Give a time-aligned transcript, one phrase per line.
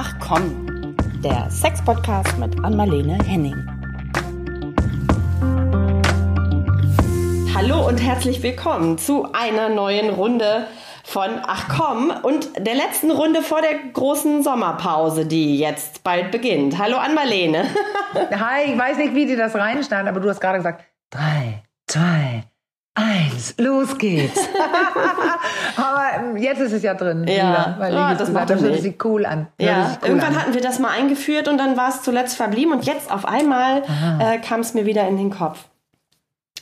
[0.00, 3.56] Ach komm, der Sex-Podcast mit Anmalene Henning.
[7.52, 10.68] Hallo und herzlich willkommen zu einer neuen Runde
[11.02, 16.78] von Ach komm und der letzten Runde vor der großen Sommerpause, die jetzt bald beginnt.
[16.78, 17.64] Hallo Anmalene.
[18.14, 22.44] Hi, ich weiß nicht, wie die das reinschneiden, aber du hast gerade gesagt, drei, zwei,
[22.98, 24.40] eins, los geht's.
[25.76, 27.26] Aber ähm, jetzt ist es ja drin.
[27.26, 29.46] Ja, wieder, weil ja, das, das macht das hört sich cool an.
[29.58, 30.40] Ja, cool irgendwann an.
[30.40, 33.82] hatten wir das mal eingeführt und dann war es zuletzt verblieben und jetzt auf einmal
[34.20, 35.64] äh, kam es mir wieder in den Kopf.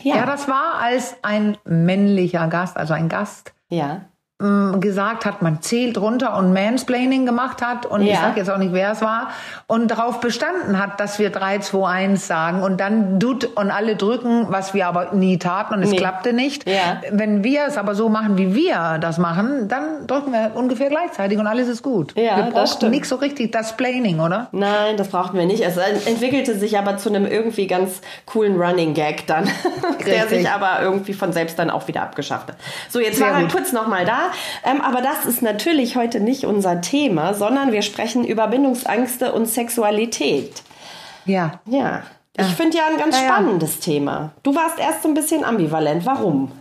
[0.03, 4.03] Ja, Ja, das war, als ein männlicher Gast, also ein Gast, ja.
[4.39, 8.21] Mh, gesagt hat, man zählt runter und Mansplaining gemacht hat und ich Ja.
[8.21, 9.31] sage jetzt auch nicht, wer es war
[9.67, 13.97] und darauf bestanden hat, dass wir 3, 2, 1 sagen und dann tut und alle
[13.97, 15.97] drücken, was wir aber nie taten und es Nee.
[15.97, 16.69] klappte nicht.
[16.69, 17.01] Ja.
[17.11, 21.39] Wenn wir es aber so machen, wie wir das machen, dann drücken wir ungefähr gleichzeitig
[21.39, 22.15] und alles ist gut.
[22.17, 22.93] Ja, wir stimmt.
[22.93, 24.49] nicht so richtig das Planning, oder?
[24.53, 25.63] Nein, das brauchten wir nicht.
[25.65, 29.49] Es entwickelte sich aber zu einem irgendwie ganz coolen Running Gag dann,
[30.07, 32.57] der sich aber irgendwie von selbst dann auch wieder abgeschafft hat.
[32.91, 33.53] So, jetzt Sehr war er gut.
[33.53, 34.26] kurz nochmal da.
[34.65, 39.47] Ähm, aber das ist natürlich heute nicht unser Thema, sondern wir sprechen über Bindungsängste und
[39.47, 40.63] Sexualität.
[41.25, 41.61] Ja.
[41.67, 42.03] Ja.
[42.39, 43.29] Ich finde ja ein ganz Ja, ja.
[43.33, 44.33] spannendes Thema.
[44.43, 46.05] Du warst erst so ein bisschen ambivalent.
[46.05, 46.53] Warum?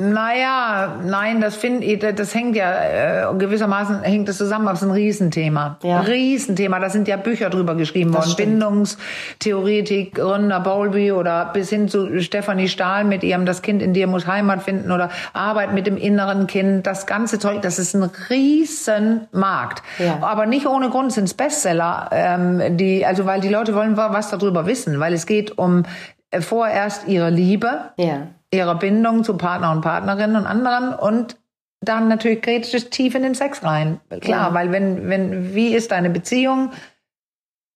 [0.00, 4.82] Naja, nein, das finde ich, das hängt ja, äh, gewissermaßen hängt das zusammen, aber es
[4.82, 5.76] ist ein Riesenthema.
[5.82, 6.00] Ja.
[6.00, 8.32] Riesenthema, da sind ja Bücher drüber geschrieben Das worden.
[8.32, 8.50] stimmt.
[8.60, 14.06] Bindungstheoretik, Gründer Bowlby oder bis hin zu Stefanie Stahl mit ihrem Das Kind in dir
[14.06, 16.86] muss Heimat finden oder Arbeit mit dem inneren Kind.
[16.86, 19.82] Das ganze Zeug, das ist ein Riesenmarkt.
[19.98, 20.18] Ja.
[20.22, 24.30] Aber nicht ohne Grund sind es Bestseller, ähm, die, also weil die Leute wollen was
[24.30, 25.84] darüber wissen, weil es geht um
[26.30, 28.28] äh, vorerst ihre Liebe, Ja.
[28.52, 31.36] Ihrer Bindung zu Partner und Partnerinnen und anderen und
[31.82, 32.42] dann natürlich
[32.74, 34.00] es tief in den Sex rein.
[34.20, 34.54] Klar, Ja.
[34.54, 36.72] weil wenn, wenn, wie ist deine Beziehung?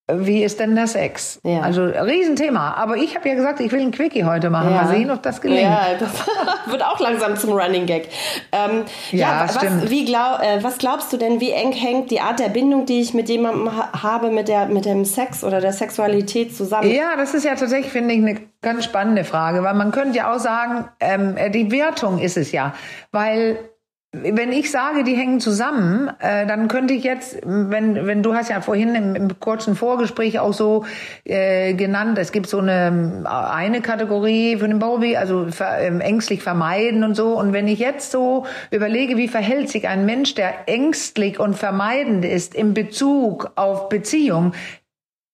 [0.07, 1.39] Wie ist denn der Sex?
[1.43, 1.61] Ja.
[1.61, 2.75] Also Riesenthema.
[2.75, 4.69] Aber ich habe ja gesagt, ich will ein Quickie heute machen.
[4.69, 4.83] Ja.
[4.83, 5.63] Mal sehen, ob das gelingt.
[5.63, 6.11] Ja, das
[6.67, 8.09] wird auch langsam zum Running Gag.
[8.51, 9.89] Ähm, Ja, was, stimmt.
[9.89, 13.01] wie glaub, äh, was glaubst du denn, wie eng hängt die Art der Bindung, die
[13.01, 16.91] ich mit jemandem ha habe, mit, der, mit dem Sex oder der Sexualität zusammen?
[16.91, 20.31] Ja, das ist ja tatsächlich, finde ich, eine ganz spannende Frage, weil man könnte ja
[20.31, 22.75] auch sagen, ähm, die Wertung ist es ja,
[23.11, 23.57] weil
[24.23, 28.49] wenn ich sage, die hängen zusammen, äh, dann könnte ich jetzt, wenn, wenn du hast
[28.49, 30.85] ja vorhin im, im kurzen Vorgespräch auch so
[31.23, 36.41] äh, genannt, es gibt so eine eine Kategorie für den Bowlby, also ver, ähm, ängstlich
[36.41, 37.37] vermeiden und so.
[37.37, 42.25] Und wenn ich jetzt so überlege, wie verhält sich ein Mensch, der ängstlich und vermeidend
[42.25, 44.53] ist im Bezug auf Beziehung,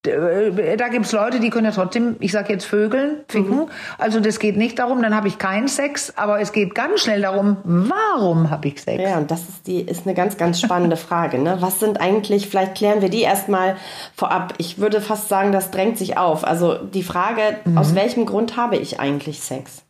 [0.04, 3.68] da gibt's Leute, die können ja trotzdem, ich sag jetzt Vögeln, ficken.
[4.00, 7.22] Also das geht nicht darum, dann habe ich keinen Sex, aber es geht ganz schnell
[7.22, 9.02] darum, warum habe ich Sex?
[9.02, 11.38] Ja, und das ist die ist eine ganz, ganz spannende Frage.
[11.38, 11.58] Ne?
[11.60, 13.76] Was sind eigentlich, vielleicht klären wir die erstmal
[14.16, 14.56] vorab.
[14.58, 16.46] Ich würde fast sagen, das drängt sich auf.
[16.46, 17.78] Also die Frage, Mhm.
[17.78, 19.84] aus welchem Grund habe ich eigentlich Sex?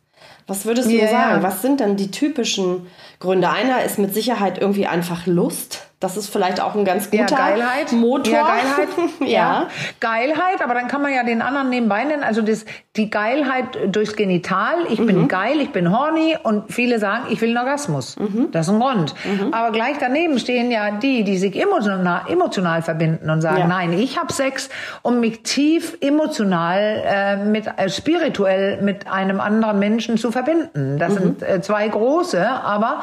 [0.46, 1.36] Was würdest du Ja, sagen?
[1.36, 1.42] ja.
[1.42, 2.86] Was sind denn die typischen
[3.20, 3.48] Gründe?
[3.48, 5.86] Einer ist mit Sicherheit irgendwie einfach Lust.
[6.02, 7.92] Das ist vielleicht auch ein ganz Ja, guter Geilheit.
[7.92, 8.32] Motor.
[8.34, 8.88] Ja, Geilheit.
[9.20, 9.68] ja.
[10.00, 12.22] Geilheit, aber dann kann man ja den anderen nebenbei nennen.
[12.22, 12.64] Also das,
[12.96, 14.74] die Geilheit durchs Genital.
[14.90, 15.06] Ich Mhm.
[15.06, 18.16] bin geil, ich bin horny und viele sagen, ich will einen Orgasmus.
[18.18, 18.48] Mhm.
[18.52, 19.14] Das ist ein Grund.
[19.52, 23.66] Aber gleich daneben stehen ja die, die sich emotional, emotional verbinden und sagen, Ja.
[23.66, 24.68] nein, ich habe Sex,
[25.02, 30.98] um mich tief emotional, äh, mit, äh, spirituell mit einem anderen Menschen zu verbinden.
[30.98, 33.02] Das sind äh, zwei große, aber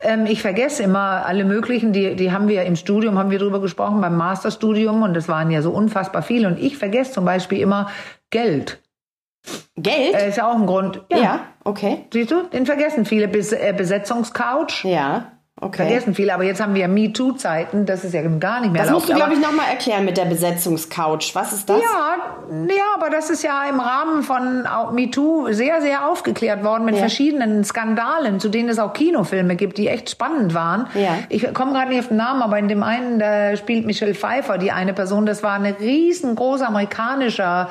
[0.00, 3.60] ähm, ich vergesse immer alle möglichen, die, die haben wir im Studium, haben wir drüber
[3.60, 7.58] gesprochen, beim Masterstudium und das waren ja so unfassbar viele und ich vergesse zum Beispiel
[7.60, 7.90] immer
[8.30, 8.80] Geld.
[9.76, 10.14] Geld?
[10.14, 11.02] Äh, ist ja auch ein Grund.
[11.10, 11.46] ja.
[11.64, 12.04] okay.
[12.12, 13.28] Siehst du, den vergessen viele.
[13.28, 14.84] Bes äh, Besetzungscouch.
[14.84, 15.86] Ja, okay.
[15.86, 18.90] Vergessen viele, aber jetzt haben wir ja MeToo-Zeiten, das ist ja gar nicht mehr Das
[18.92, 21.34] musst du, erlaubt, glaube ich, nochmal erklären mit der Besetzungscouch.
[21.34, 21.80] Was ist das?
[21.80, 22.16] Ja,
[22.68, 27.00] ja, aber das ist ja im Rahmen von MeToo sehr, sehr aufgeklärt worden mit Ja.
[27.00, 30.86] verschiedenen Skandalen, zu denen es auch Kinofilme gibt, die echt spannend waren.
[30.94, 31.18] Ja.
[31.28, 34.58] Ich komme gerade nicht auf den Namen, aber in dem einen, da spielt Michelle Pfeiffer,
[34.58, 37.68] die eine Person, das war eine riesengroße amerikanischer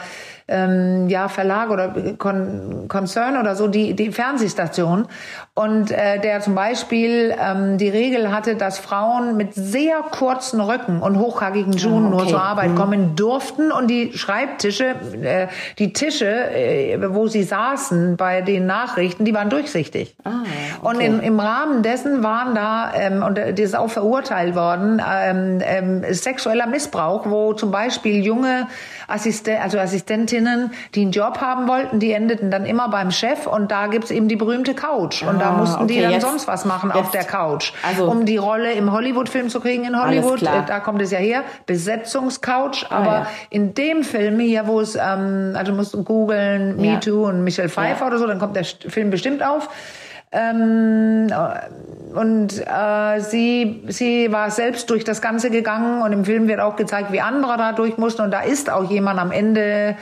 [0.50, 5.08] ähm, ja, Verlag oder Kon Konzern oder so, die, die Fernsehstation.
[5.54, 11.02] Und äh, der zum Beispiel ähm, die Regel hatte, dass Frauen mit sehr kurzen Röcken
[11.02, 12.30] und hochhackigen Schuhen Ah, nur okay.
[12.32, 15.48] zur Arbeit kommen durften und die Schreibtische, äh,
[15.78, 20.16] die Tische, äh, wo sie saßen bei den Nachrichten, die waren durchsichtig.
[20.24, 20.44] Ah,
[20.82, 25.60] Und in, im Rahmen dessen waren da, ähm, und das ist auch verurteilt worden, ähm,
[25.62, 28.68] ähm, sexueller Missbrauch, wo zum Beispiel junge
[29.08, 33.48] Assisten also Assistentinnen Studentinnen, die einen Job haben wollten, die endeten dann immer beim Chef
[33.48, 35.24] und da gibt's eben die berühmte Couch.
[35.24, 37.74] Und da Ah, mussten die okay, dann jetzt- sonst was machen auf jetzt- der Couch.
[37.88, 40.42] also- um die Rolle im Hollywood-Film zu kriegen in Hollywood.
[40.44, 41.44] Da kommt es ja her.
[41.66, 42.86] Besetzungscouch.
[42.90, 43.28] Aber Ah, ja.
[43.50, 46.94] in dem Film hier, wo es, ähm, also du musst googeln, Ja.
[46.94, 48.08] Me Too und Michelle Pfeiffer Ja.
[48.08, 49.70] oder so, dann kommt der Film bestimmt auf.
[50.32, 51.28] Ähm,
[52.16, 56.76] und äh, sie, sie war selbst durch das Ganze gegangen und im Film wird auch
[56.76, 58.22] gezeigt, wie andere da durch mussten.
[58.22, 59.96] Und da ist auch jemand am Ende,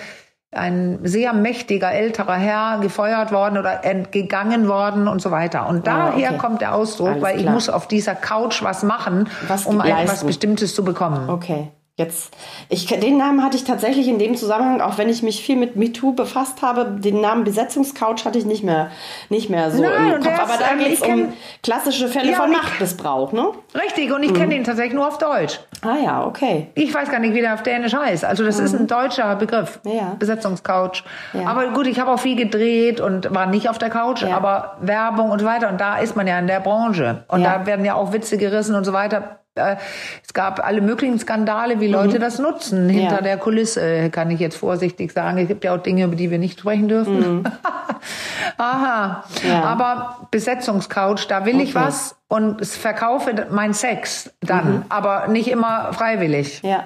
[0.51, 5.67] ein sehr mächtiger älterer Herr, gefeuert worden oder entgegangen worden und so weiter.
[5.67, 6.37] Und Ah, daher okay.
[6.37, 7.53] kommt der Ausdruck, Alles weil ich klar.
[7.53, 10.23] muss auf dieser Couch was machen, Was um etwas.
[10.23, 11.29] Bestimmtes zu bekommen.
[11.29, 11.71] Okay.
[11.99, 12.31] Jetzt,
[12.69, 15.75] ich, den Namen hatte ich tatsächlich in dem Zusammenhang, auch wenn ich mich viel mit
[15.75, 18.91] MeToo befasst habe, den Namen Besetzungscouch hatte ich nicht mehr,
[19.29, 20.23] nicht mehr so Nein, im Kopf.
[20.25, 21.33] der Aber ist, da ähm, geht es um
[21.63, 23.49] klassische Fälle Ja, von Machtmissbrauch, ne?
[23.73, 25.59] Richtig, und ich kenne ihn tatsächlich nur auf Deutsch.
[25.81, 26.67] Ah ja, okay.
[26.75, 28.25] Ich weiß gar nicht, wie der auf Dänisch heißt.
[28.25, 29.79] Also das ist ein deutscher Begriff.
[29.83, 29.91] Mhm.
[29.91, 30.15] Ja.
[30.19, 31.03] Besetzungscouch.
[31.33, 31.47] Ja.
[31.47, 35.31] Aber gut, ich habe auch viel gedreht und war nicht auf der Couch, aber Werbung
[35.31, 35.67] und so weiter.
[35.69, 37.23] Und da ist man ja in der Branche.
[37.27, 39.39] Und da werden ja auch Witze gerissen und so weiter.
[39.57, 39.77] Äh,
[40.23, 42.89] Es gab alle möglichen Skandale, wie Leute das nutzen.
[42.89, 43.15] Hinter Mhm.
[43.17, 43.21] Ja.
[43.21, 45.37] der Kulisse, kann ich jetzt vorsichtig sagen.
[45.37, 47.43] Es gibt ja auch Dinge, über die wir nicht sprechen dürfen.
[48.57, 49.23] Aha.
[49.43, 49.49] Mhm.
[49.49, 49.63] Ja.
[49.63, 51.85] Aber Besetzungscouch, da will ich Okay.
[51.85, 54.83] was und verkaufe mein Sex dann, Mhm.
[54.89, 56.61] aber nicht immer freiwillig.
[56.63, 56.85] Ja.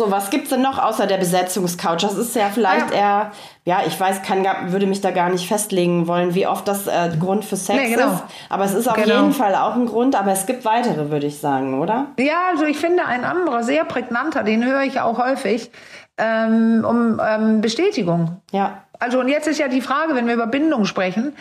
[0.00, 1.98] So, was gibt's denn noch außer der Besetzungscouch?
[2.00, 3.30] Das ist ja vielleicht Ah, eher,
[3.66, 7.10] ja, ich weiß, kann, würde mich da gar nicht festlegen wollen, wie oft das äh,
[7.20, 8.12] Grund für Sex Nee, genau.
[8.14, 8.22] ist.
[8.48, 9.14] Aber es ist auf Genau.
[9.16, 12.06] jeden Fall auch ein Grund, aber es gibt weitere, würde ich sagen, oder?
[12.18, 15.70] Ja, also ich finde ein anderer, sehr prägnanter, den höre ich auch häufig,
[16.16, 18.40] ähm, um ähm, Bestätigung.
[18.52, 18.78] Ja.
[19.00, 21.32] Also und jetzt ist ja die Frage, wenn wir über Bindung sprechen,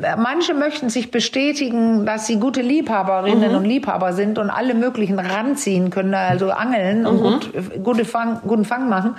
[0.00, 5.18] äh, manche möchten sich bestätigen, dass sie gute Liebhaberinnen und Liebhaber sind und alle möglichen
[5.18, 7.50] ranziehen können, also angeln und gut,
[7.82, 9.16] gute Fang, guten Fang machen.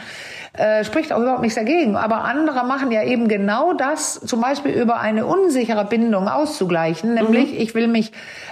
[0.53, 1.95] Äh, spricht auch überhaupt nichts dagegen.
[1.95, 7.13] Aber andere machen ja eben genau das, zum Beispiel über eine unsichere Bindung auszugleichen.
[7.13, 8.11] Nämlich, ich will mich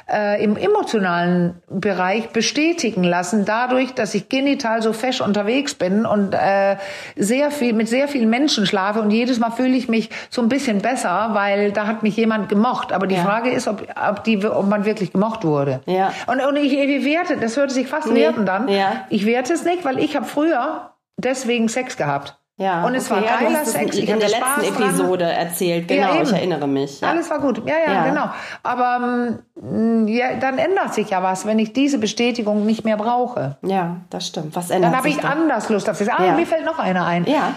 [0.10, 6.34] äh, im emotionalen Bereich bestätigen lassen, dadurch, dass ich genital so fesch unterwegs bin und
[6.34, 6.78] äh,
[7.18, 10.48] sehr viel mit sehr vielen Menschen schlafe und jedes Mal fühle ich mich so ein
[10.48, 12.94] bisschen besser, weil da hat mich jemand gemocht.
[12.94, 13.24] Aber die Ja.
[13.24, 15.82] Frage ist, ob, ob, die, ob man wirklich gemocht wurde.
[15.86, 16.14] Ja.
[16.28, 18.22] Und, und ich, ich werte, das hört sich fast Nee.
[18.22, 18.70] werten dann.
[18.70, 19.04] Ja.
[19.10, 20.92] Ich werte es nicht, weil ich habe früher
[21.24, 22.36] deswegen Sex gehabt.
[22.62, 23.96] Ja, und es okay, war ja, geiler es Sex.
[23.96, 24.90] in, Ich in der letzten Spaß dran.
[24.90, 25.90] Episode erzählt.
[25.90, 26.38] Ja, Genau, ich eben.
[26.38, 27.00] erinnere mich.
[27.00, 27.08] Ja.
[27.12, 27.66] Alles war gut.
[27.66, 28.04] Ja, ja, Ja.
[28.10, 28.30] genau.
[28.64, 33.56] Aber ähm, ja, dann ändert sich ja was, wenn ich diese Bestätigung nicht mehr brauche.
[33.62, 34.58] ja, das stimmt.
[34.58, 36.10] Was ändert Dann habe ich anders Lust auf Sex.
[36.10, 36.34] Ah, Ja.
[36.34, 37.26] mir fällt noch eine ein.
[37.28, 37.54] Ja.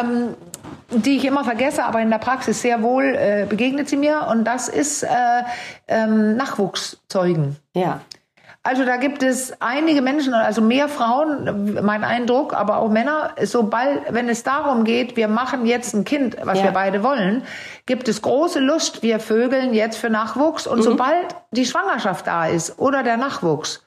[0.00, 0.34] Ähm,
[0.90, 4.26] die ich immer vergesse, aber in der Praxis sehr wohl äh, begegnet sie mir.
[4.30, 5.08] Und das ist äh,
[5.86, 7.56] ähm, Nachwuchszeugen.
[7.74, 8.00] Ja.
[8.62, 14.12] Also da gibt es einige Menschen, also mehr Frauen, mein Eindruck, aber auch Männer, sobald,
[14.12, 16.64] wenn es darum geht, wir machen jetzt ein Kind, was Ja.
[16.64, 17.42] wir beide wollen,
[17.86, 20.72] gibt es große Lust, wir vögeln jetzt für Nachwuchs Mhm.
[20.72, 23.82] und sobald die Schwangerschaft da ist oder der Nachwuchs,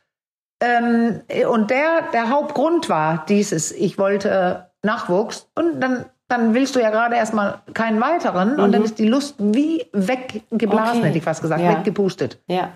[0.60, 1.22] ähm,
[1.52, 6.90] und der, der Hauptgrund war dieses, ich wollte Nachwuchs und dann dann willst du ja
[6.90, 11.00] gerade erstmal keinen weiteren und dann ist die Lust wie weggeblasen, Mhm.
[11.00, 11.08] Okay.
[11.10, 11.78] hätte ich fast gesagt, Ja.
[11.78, 12.40] weggepustet.
[12.48, 12.70] Ja.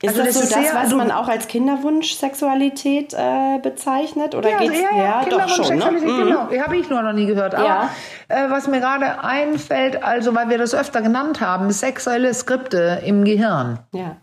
[0.00, 4.36] Ist Also das, das so ist das, was man auch als Kinderwunsch-Sexualität äh, bezeichnet?
[4.36, 5.90] Oder Ja, geht's ja, ja, doch Kinderwunsch, schon, ne?
[5.90, 6.24] Mhm.
[6.24, 6.62] genau.
[6.64, 7.56] Habe ich nur noch nie gehört.
[7.56, 7.90] Aber Ja.
[8.28, 13.24] äh, was mir gerade einfällt, also weil wir das öfter genannt haben, sexuelle Skripte im
[13.24, 13.80] Gehirn.
[13.92, 14.16] Ja.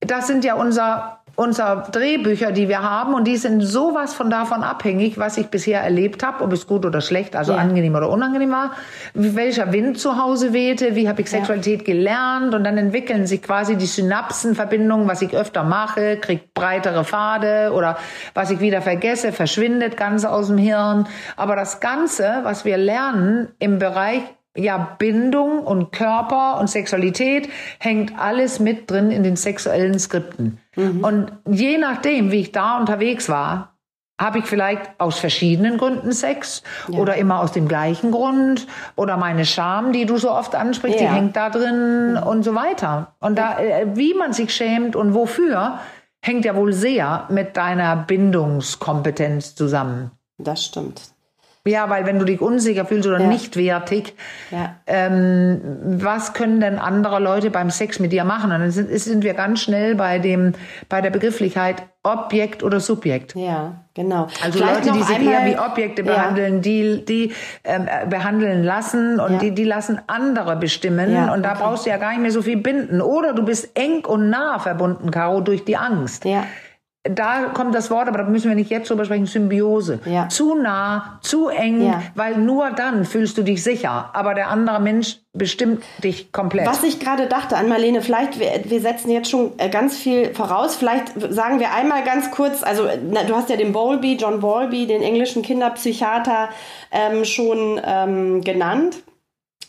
[0.00, 4.64] Das sind ja unser unser Drehbücher, die wir haben, und die sind sowas von davon
[4.64, 7.58] abhängig, was ich bisher erlebt habe, ob es gut oder schlecht, also Ja.
[7.58, 8.72] angenehm oder unangenehm war,
[9.14, 13.76] welcher Wind zu Hause wehte, wie habe ich Sexualität gelernt, und dann entwickeln sich quasi
[13.76, 17.98] die Synapsenverbindungen, was ich öfter mache, kriegt breitere Pfade oder
[18.34, 21.06] was ich wieder vergesse, verschwindet ganz aus dem Hirn.
[21.36, 24.22] Aber das Ganze, was wir lernen im Bereich
[24.58, 27.48] ja, Bindung und Körper und Sexualität
[27.78, 30.58] hängt alles mit drin in den sexuellen Skripten.
[30.76, 33.74] Und je nachdem, wie ich da unterwegs war,
[34.20, 36.98] habe ich vielleicht aus verschiedenen Gründen Sex Ja.
[36.98, 41.06] oder immer aus dem gleichen Grund oder meine Scham, die du so oft ansprichst, Ja.
[41.08, 43.14] die hängt da drin und so weiter.
[43.20, 45.78] Und da, äh, wie man sich schämt und wofür,
[46.20, 50.10] hängt ja wohl sehr mit deiner Bindungskompetenz zusammen.
[50.38, 51.00] Das stimmt.
[51.68, 53.26] Ja, weil wenn du dich unsicher fühlst oder Ja.
[53.26, 54.14] nicht wertig,
[54.50, 54.76] Ja.
[54.86, 55.60] ähm,
[56.00, 58.50] was können denn andere Leute beim Sex mit dir machen?
[58.52, 60.52] Und dann sind, sind wir ganz schnell bei dem,
[60.88, 63.34] bei der Begrifflichkeit Objekt oder Subjekt.
[63.34, 64.28] Ja, genau.
[64.42, 66.12] Also Vielleicht Leute, die sich einmal- eher wie Objekte Ja.
[66.14, 67.32] behandeln, die, die
[67.64, 69.38] ähm, äh, behandeln lassen und Ja.
[69.40, 71.12] die, die lassen andere bestimmen.
[71.12, 71.58] Ja, und da okay.
[71.62, 73.02] brauchst du ja gar nicht mehr so viel binden.
[73.02, 76.24] Oder du bist eng und nah verbunden, Caro, durch die Angst.
[76.24, 76.44] Ja.
[77.10, 80.00] Da kommt das Wort, aber da müssen wir nicht jetzt drüber sprechen, Symbiose.
[80.04, 80.28] Ja.
[80.28, 82.02] Zu nah, zu eng, Ja.
[82.14, 84.10] weil nur dann fühlst du dich sicher.
[84.12, 86.66] Aber der andere Mensch bestimmt dich komplett.
[86.66, 90.34] Was ich gerade dachte an Marlene, vielleicht, wir, wir setzen jetzt schon äh, ganz viel
[90.34, 90.76] voraus.
[90.76, 94.86] Vielleicht sagen wir einmal ganz kurz, also na, du hast ja den Bowlby, John Bowlby,
[94.86, 96.48] den englischen Kinderpsychiater,
[96.90, 98.96] ähm, schon ähm, genannt.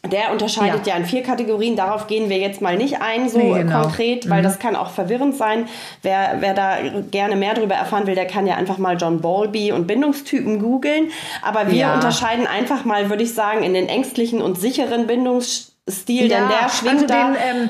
[0.08, 0.94] Der unterscheidet ja.
[0.94, 1.00] Ja.
[1.00, 1.76] in vier Kategorien.
[1.76, 3.82] Darauf gehen wir jetzt mal nicht ein, so Nee, genau.
[3.82, 5.68] konkret, weil das kann auch verwirrend sein.
[6.04, 6.78] Wer, wer da
[7.12, 11.12] gerne mehr darüber erfahren will, der kann ja einfach mal John Bowlby und Bindungstypen googeln.
[11.42, 11.94] Aber wir Ja.
[11.96, 16.94] unterscheiden einfach mal, würde ich sagen, in den ängstlichen und sicheren Bindungsstil, denn der schwingt
[17.04, 17.32] also da.
[17.32, 17.70] den, ähm,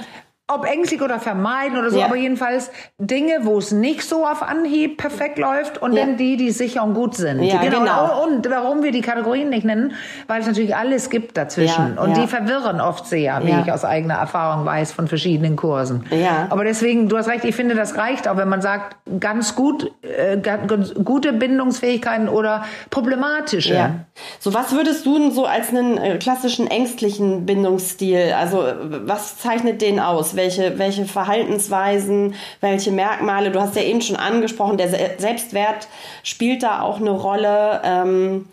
[0.49, 2.05] ob ängstlich oder vermeiden oder so, Ja.
[2.05, 6.05] aber jedenfalls Dinge, wo es nicht so auf Anhieb perfekt läuft und Ja.
[6.05, 7.41] dann die, die sicher und gut sind.
[7.43, 8.23] Ja, genau.
[8.25, 9.93] Und, und warum wir die Kategorien nicht nennen,
[10.27, 11.97] weil es natürlich alles gibt dazwischen.
[11.97, 16.05] Und die verwirren oft sehr, wie ich aus eigener Erfahrung weiß von verschiedenen Kursen.
[16.11, 16.47] Ja.
[16.49, 19.91] Aber deswegen, du hast recht, ich finde, das reicht auch, wenn man sagt, ganz gut,
[20.01, 23.73] äh, ganz gute Bindungsfähigkeiten oder problematische.
[23.73, 23.91] Ja.
[24.39, 28.75] So, was würdest du denn so als einen äh, klassischen ängstlichen Bindungsstil, also äh,
[29.05, 30.35] was zeichnet den aus?
[30.39, 33.51] Welche, welche Verhaltensweisen, welche Merkmale?
[33.51, 35.89] Du hast ja eben schon angesprochen, der Se Selbstwert
[36.23, 37.81] spielt da auch eine Rolle.
[37.83, 38.47] Ähm,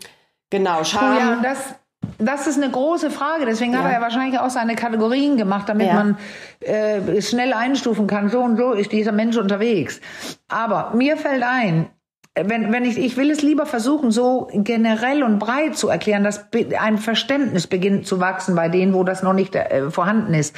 [0.49, 1.17] genau, Oh Scham.
[1.17, 1.75] ja, und das,
[2.17, 3.45] das ist eine große Frage.
[3.45, 3.89] Deswegen hat Ja.
[3.89, 5.93] er ja wahrscheinlich auch seine Kategorien gemacht, damit Ja.
[5.93, 6.17] man
[6.59, 8.27] äh, schnell einstufen kann.
[8.27, 10.01] So und so ist dieser Mensch unterwegs.
[10.49, 11.87] Aber mir fällt ein,
[12.35, 16.47] wenn, wenn ich, ich will es lieber versuchen, so generell und breit zu erklären, dass
[16.79, 20.53] ein Verständnis beginnt zu wachsen bei denen, wo das noch nicht äh, vorhanden ist.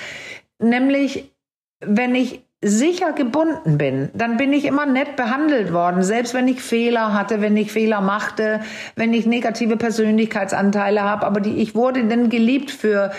[0.60, 1.34] Nämlich,
[1.80, 6.62] wenn ich sicher gebunden bin, dann bin ich immer nett behandelt worden, selbst wenn ich
[6.62, 8.60] Fehler hatte, wenn ich Fehler machte,
[8.96, 13.12] wenn ich negative Persönlichkeitsanteile habe, aber die, ich wurde dann geliebt für,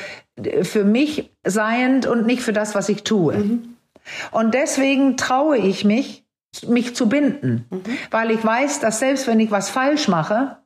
[0.63, 3.61] für mich seiend und nicht für das, was ich tue.
[4.31, 6.25] Und deswegen traue ich mich,
[6.67, 7.67] mich zu binden,
[8.11, 10.59] weil ich weiß, dass selbst wenn ich was falsch mache,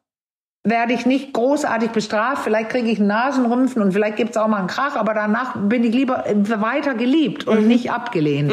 [0.64, 2.42] werde ich nicht großartig bestraft.
[2.42, 5.56] Vielleicht kriege ich einen Nasenrümpfen und vielleicht gibt es auch mal einen Krach, aber danach
[5.56, 8.52] bin ich lieber äh, weiter geliebt und nicht abgelehnt.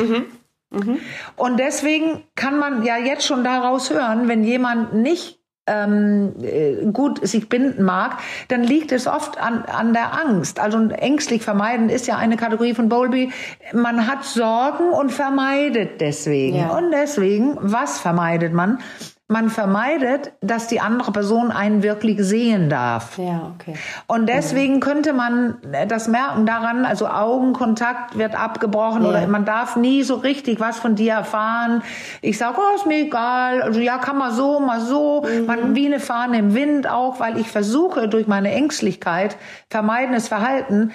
[1.35, 7.25] Und deswegen kann man ja jetzt schon daraus hören, wenn jemand nicht ähm, äh, gut
[7.25, 10.59] sich binden mag, dann liegt es oft an, an der Angst.
[10.59, 13.31] Also ängstlich vermeiden ist ja eine Kategorie von Bowlby.
[13.73, 16.57] Man hat Sorgen und vermeidet deswegen.
[16.57, 16.69] Ja.
[16.77, 18.79] Und deswegen, was vermeidet man?
[19.31, 23.17] Man vermeidet, dass die andere Person einen wirklich sehen darf.
[23.17, 23.75] Ja, okay.
[24.05, 25.55] Und deswegen könnte man
[25.87, 29.09] das merken daran, also Augenkontakt wird abgebrochen Ja.
[29.09, 31.81] oder man darf nie so richtig was von dir erfahren.
[32.21, 35.45] Ich sage, oh, ist mir egal, also ja, kann man so, mal so, Mhm.
[35.45, 39.37] man wie eine Fahne im Wind auch, weil ich versuche durch meine Ängstlichkeit,
[39.69, 40.91] vermeidendes Verhalten,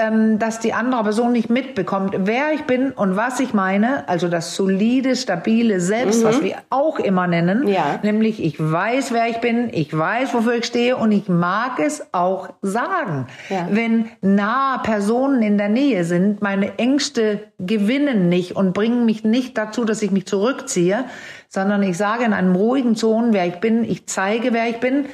[0.00, 4.28] ähm, dass die andere Person nicht mitbekommt, wer ich bin und was ich meine, also
[4.28, 7.68] das solide, stabile Selbst, was wir auch immer nennen, Mhm.
[7.68, 7.98] Ja.
[8.02, 12.06] nämlich ich weiß, wer ich bin, ich weiß, wofür ich stehe und ich mag es
[12.12, 13.26] auch sagen.
[13.48, 13.68] Ja.
[13.70, 19.58] Wenn nahe Personen in der Nähe sind, meine Ängste gewinnen nicht und bringen mich nicht
[19.58, 21.04] dazu, dass ich mich zurückziehe,
[21.48, 25.06] sondern ich sage in einem ruhigen Ton, wer ich bin, ich zeige, wer ich bin,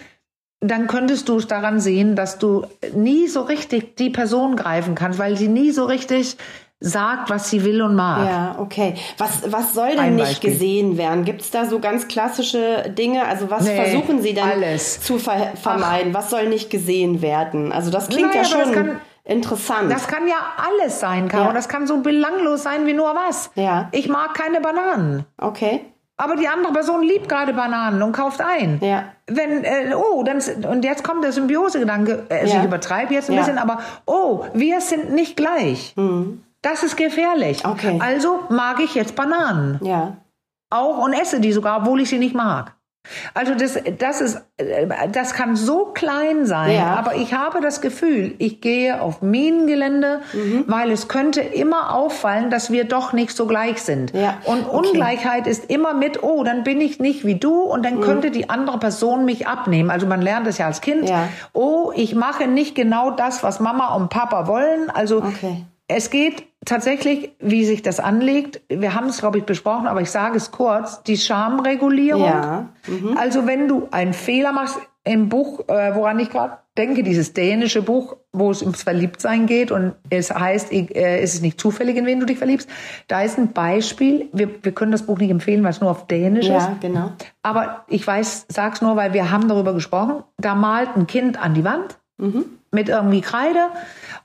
[0.61, 5.19] dann könntest du es daran sehen, dass du nie so richtig die Person greifen kannst,
[5.19, 6.37] weil sie nie so richtig
[6.81, 8.27] sagt, was sie will und mag.
[8.29, 8.95] Ja, okay.
[9.19, 10.51] Was, was soll denn Ein nicht Beispiel.
[10.51, 11.25] gesehen werden?
[11.25, 13.25] Gibt es da so ganz klassische Dinge?
[13.27, 15.01] Also was Nee, versuchen Sie denn alles.
[15.01, 16.13] zu ver vermeiden?
[16.13, 17.73] Was soll nicht gesehen werden?
[17.73, 19.91] Also das klingt Naja, ja das schon kann- interessant.
[19.91, 20.37] Das kann ja
[20.71, 21.47] alles sein, Caro.
[21.47, 21.53] Ja.
[21.55, 23.51] Das kann so belanglos sein wie nur was.
[23.55, 23.89] Ja.
[23.93, 25.25] Ich mag keine Bananen.
[25.39, 25.81] okay.
[26.19, 28.79] Aber die andere Person liebt gerade Bananen und kauft ein.
[28.81, 29.05] Ja.
[29.27, 32.59] Wenn, äh, oh, dann, und jetzt kommt der Symbiosegedanke, äh, Ja.
[32.59, 33.41] ich übertreibe jetzt ein Ja.
[33.43, 35.95] bisschen, aber oh, wir sind nicht gleich.
[36.63, 37.63] Das ist gefährlich.
[37.65, 37.71] Mhm.
[37.71, 37.99] Okay.
[38.03, 39.79] Also mag ich jetzt Bananen.
[39.83, 40.17] Ja.
[40.71, 42.73] Auch und esse die sogar, obwohl ich sie nicht mag.
[43.35, 46.95] Also das, das ist, äh, das kann so klein sein, Ja.
[46.97, 50.65] aber ich habe das Gefühl, ich gehe auf Minengelände, Mhm.
[50.67, 54.13] weil es könnte immer auffallen, dass wir doch nicht so gleich sind.
[54.15, 54.77] Ja, Und okay.
[54.89, 57.83] Ungleichheit ist immer mit, oh, dann bin ich nicht wie du und Mhm.
[57.85, 59.91] dann könnte die andere Person mich abnehmen.
[59.91, 61.09] Also man lernt es ja als Kind.
[61.09, 61.29] Ja.
[61.53, 64.91] Oh, ich mache nicht genau das, was Mama und Papa wollen.
[64.91, 65.65] Also Okay.
[65.89, 68.61] es geht tatsächlich, wie sich das anlegt.
[68.69, 71.03] Wir haben es, glaube ich, besprochen, aber ich sage es kurz.
[71.05, 72.23] Die Schamregulierung.
[72.23, 72.69] Ja.
[73.17, 77.81] Also wenn du einen Fehler machst im Buch, äh, woran ich gerade denke, dieses dänische
[77.81, 82.05] Buch, wo es ums Verliebtsein geht und es heißt, äh, es ist nicht zufällig, in
[82.07, 82.69] wen du dich verliebst.
[83.07, 84.29] Da ist ein Beispiel.
[84.33, 86.53] Wir, wir können das Buch nicht empfehlen, weil es nur auf Dänisch ist.
[86.53, 87.13] Ja, genau.
[87.43, 90.25] Aber ich weiß, sag's nur, weil wir haben darüber gesprochen.
[90.37, 91.99] Da malt ein Kind an die Wand
[92.71, 93.71] mit irgendwie Kreide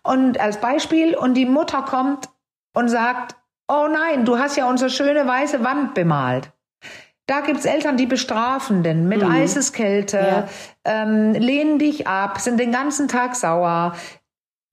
[0.03, 2.29] und als Beispiel und die Mutter kommt
[2.74, 3.36] und sagt,
[3.67, 6.51] oh nein, du hast ja unsere schöne weiße Wand bemalt.
[7.27, 10.48] Da gibt's Eltern, die bestrafen den mit Eiseskälte, Ja.
[10.83, 13.93] ähm, lehnen dich ab, sind den ganzen Tag sauer.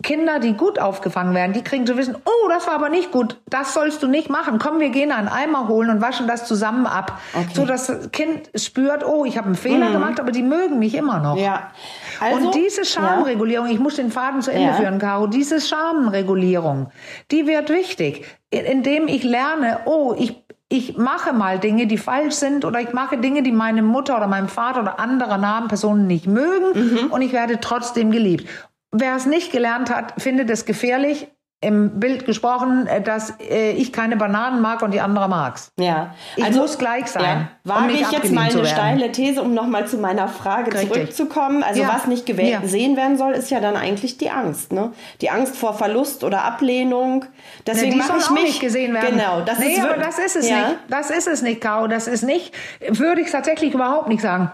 [0.04, 3.40] Kinder, die gut aufgefangen werden, die kriegen zu wissen, oh, das war aber nicht gut,
[3.50, 4.60] das sollst du nicht machen.
[4.60, 7.18] Komm, wir gehen einen Eimer holen und waschen das zusammen ab.
[7.34, 7.46] Okay.
[7.48, 7.54] Mhm.
[7.54, 10.94] So dass das Kind spürt, oh, ich habe einen Fehler gemacht, aber die mögen mich
[10.94, 11.36] immer noch.
[11.36, 11.72] Ja.
[12.20, 14.74] Also, und diese Schamregulierung, ich muss den Faden zu Ende Ja.
[14.74, 16.90] führen, Caro, diese Schamregulierung,
[17.32, 22.34] die wird wichtig, in- indem ich lerne, oh, ich, ich mache mal Dinge, die falsch
[22.34, 26.06] sind oder ich mache Dinge, die meine Mutter oder mein Vater oder andere nahen Personen
[26.06, 26.66] nicht mögen
[27.06, 27.06] Mhm.
[27.10, 28.46] und ich werde trotzdem geliebt.
[28.92, 31.28] Wer es nicht gelernt hat, findet es gefährlich,
[31.60, 35.72] im Bild gesprochen, äh, dass äh, ich keine Bananen mag und die andere mag's.
[35.76, 36.14] Ja.
[36.36, 37.74] Ich muss gleich sein, Ja.
[37.74, 40.92] um Wage nicht ich jetzt mal eine steile These, um nochmal zu meiner Frage Richtig.
[40.92, 41.64] zurückzukommen.
[41.64, 41.88] Also Ja.
[41.92, 42.60] was nicht gewäh- Ja.
[42.60, 44.72] gesehen werden soll, ist ja dann eigentlich die Angst.
[44.72, 44.92] Ne?
[45.20, 47.24] Die Angst vor Verlust oder Ablehnung.
[47.66, 49.16] Deswegen die mache soll ich mich nicht gesehen werden.
[49.18, 50.68] Genau, das nee, ist aber das ist es ja.
[50.68, 50.78] nicht.
[50.88, 51.88] Das ist es nicht, Caro.
[51.88, 52.54] Das ist nicht,
[52.88, 54.52] würde ich tatsächlich überhaupt nicht sagen.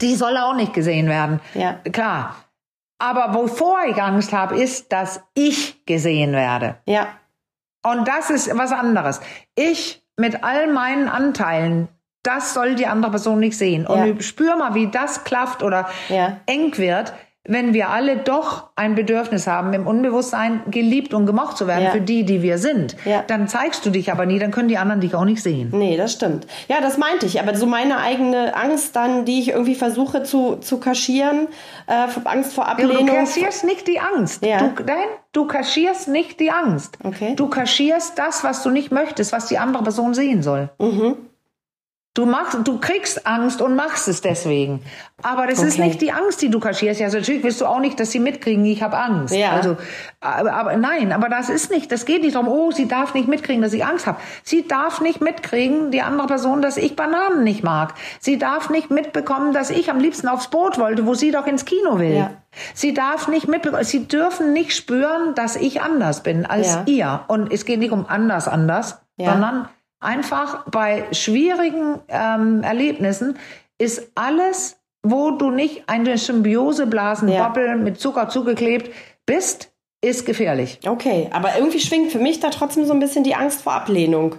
[0.00, 1.40] Die soll auch nicht gesehen werden.
[1.52, 1.74] Ja.
[1.92, 2.36] Klar.
[2.98, 6.76] Aber wovor ich Angst habe, ist, dass ich gesehen werde.
[6.86, 7.08] Ja,
[7.84, 9.20] Und das ist was anderes.
[9.54, 11.88] Ich mit all meinen Anteilen,
[12.24, 13.86] das soll die andere Person nicht sehen.
[13.86, 14.20] Und Ja.
[14.20, 16.38] spür mal, wie das klafft oder Ja.
[16.46, 17.12] eng wird,
[17.50, 21.90] wenn wir alle doch ein Bedürfnis haben, im Unbewusstsein geliebt und gemocht zu werden Ja.
[21.90, 22.94] für die, die wir sind.
[23.04, 23.24] Ja.
[23.26, 25.70] Dann zeigst du dich aber nie, dann können die anderen dich auch nicht sehen.
[25.72, 26.46] Nee, das stimmt.
[26.68, 27.40] Ja, das meinte ich.
[27.40, 31.48] Aber so meine eigene Angst dann, die ich irgendwie versuche zu, zu kaschieren,
[31.86, 33.06] äh, Angst vor Ja, Ablehnung.
[33.06, 34.44] du kassierst nicht die Angst.
[34.44, 34.58] Ja.
[34.58, 36.98] Du, nein, du kassierst nicht die Angst.
[37.02, 37.34] Okay.
[37.34, 40.68] Du kassierst das, was du nicht möchtest, was die andere Person sehen soll.
[40.78, 41.16] Mhm.
[42.18, 44.82] Du machst, du kriegst Angst und machst es deswegen.
[45.22, 45.86] Aber das ist Okay.
[45.86, 46.98] nicht die Angst, die du kaschierst.
[46.98, 49.32] Ja, also natürlich willst du auch nicht, dass sie mitkriegen, ich habe Angst.
[49.32, 49.52] Ja.
[49.52, 49.76] Also,
[50.20, 53.28] aber, aber nein, aber das ist nicht, das geht nicht darum, oh, sie darf nicht
[53.28, 54.18] mitkriegen, dass ich Angst habe.
[54.42, 57.94] Sie darf nicht mitkriegen, die andere Person, dass ich Bananen nicht mag.
[58.18, 61.66] Sie darf nicht mitbekommen, dass ich am liebsten aufs Boot wollte, wo sie doch ins
[61.66, 62.16] Kino will.
[62.16, 62.30] Ja.
[62.74, 66.82] Sie darf nicht mitbekommen, sie dürfen nicht spüren, dass ich anders bin als Ja.
[66.86, 67.20] ihr.
[67.28, 69.68] Und es geht nicht um anders, anders, sondern
[70.00, 73.38] einfach bei schwierigen ähm, Erlebnissen
[73.78, 77.52] ist alles, wo du nicht eine Symbioseblasen Ja.
[77.76, 78.90] Mit Zucker zugeklebt
[79.26, 80.78] bist, ist gefährlich.
[80.86, 84.36] Okay, aber irgendwie schwingt für mich da trotzdem so ein bisschen die Angst vor Ablehnung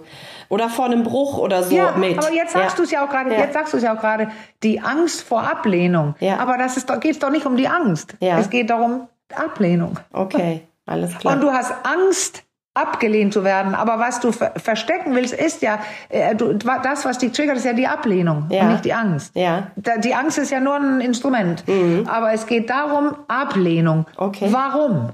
[0.48, 2.18] oder vor einem Bruch oder so ja, mit.
[2.18, 2.76] aber jetzt sagst ja.
[2.76, 3.40] du es ja auch gerade, Ja.
[3.40, 4.30] jetzt sagst du es ja auch gerade,
[4.62, 6.14] die Angst vor Ablehnung.
[6.20, 6.38] Ja.
[6.38, 8.16] Aber das ist doch, geht doch nicht um die Angst.
[8.20, 8.38] Ja.
[8.38, 9.98] Es geht darum, Ablehnung.
[10.12, 11.34] Okay, alles klar.
[11.34, 12.42] Und du hast Angst,
[12.74, 13.74] abgelehnt zu werden.
[13.74, 17.64] Aber was du ver verstecken willst, ist ja, äh, du, das, was dich triggert, ist
[17.66, 18.62] ja die Ablehnung Ja.
[18.62, 19.34] und nicht die Angst.
[19.34, 19.68] Ja.
[19.76, 21.64] Da, die Angst ist ja nur ein Instrument.
[22.06, 24.06] Aber es geht darum, Ablehnung.
[24.16, 24.48] Okay.
[24.50, 25.10] Warum?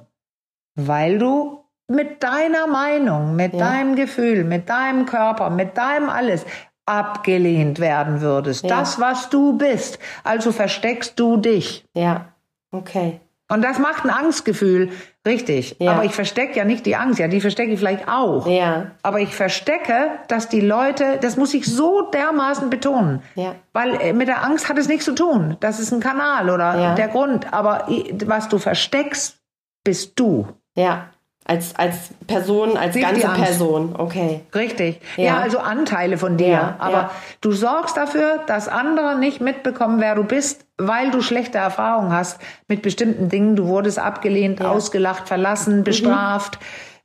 [0.75, 3.71] Weil du mit deiner Meinung, mit Ja.
[3.71, 6.45] deinem Gefühl, mit deinem Körper, mit deinem alles
[6.85, 8.65] abgelehnt werden würdest.
[8.65, 8.79] Ja.
[8.79, 9.99] Das, was du bist.
[10.25, 11.85] Also versteckst du dich.
[11.95, 12.27] ja,
[12.71, 13.21] okay.
[13.49, 14.91] Und das macht ein Angstgefühl,
[15.25, 15.77] richtig.
[15.79, 15.93] Ja.
[15.93, 18.47] Aber ich verstecke ja nicht die Angst, ja, die verstecke ich vielleicht auch.
[18.49, 18.91] Ja.
[19.03, 23.23] Aber ich verstecke, dass die Leute, das muss ich so dermaßen betonen.
[23.37, 23.55] Ja.
[23.73, 25.57] Weil äh, mit der Angst hat es nichts zu tun.
[25.61, 26.95] Das ist ein Kanal oder Ja.
[26.97, 27.53] der Grund.
[27.53, 27.87] Aber
[28.25, 29.39] was du versteckst,
[29.85, 30.49] bist du.
[30.75, 31.11] Ja.
[31.49, 33.29] Als, als Person, als die ganze.
[33.29, 34.41] Person, okay.
[34.53, 35.01] Richtig.
[35.17, 35.37] Ja, Ja.
[35.39, 36.49] also Anteile von dir.
[36.49, 37.11] Ja, Aber ja.
[37.41, 42.41] du sorgst dafür, dass andere nicht mitbekommen, wer du bist, weil du schlechte Erfahrungen hast
[42.67, 43.55] mit bestimmten Dingen.
[43.55, 45.27] Du wurdest abgelehnt, ausgelacht, Mhm.
[45.29, 46.59] verlassen, bestraft.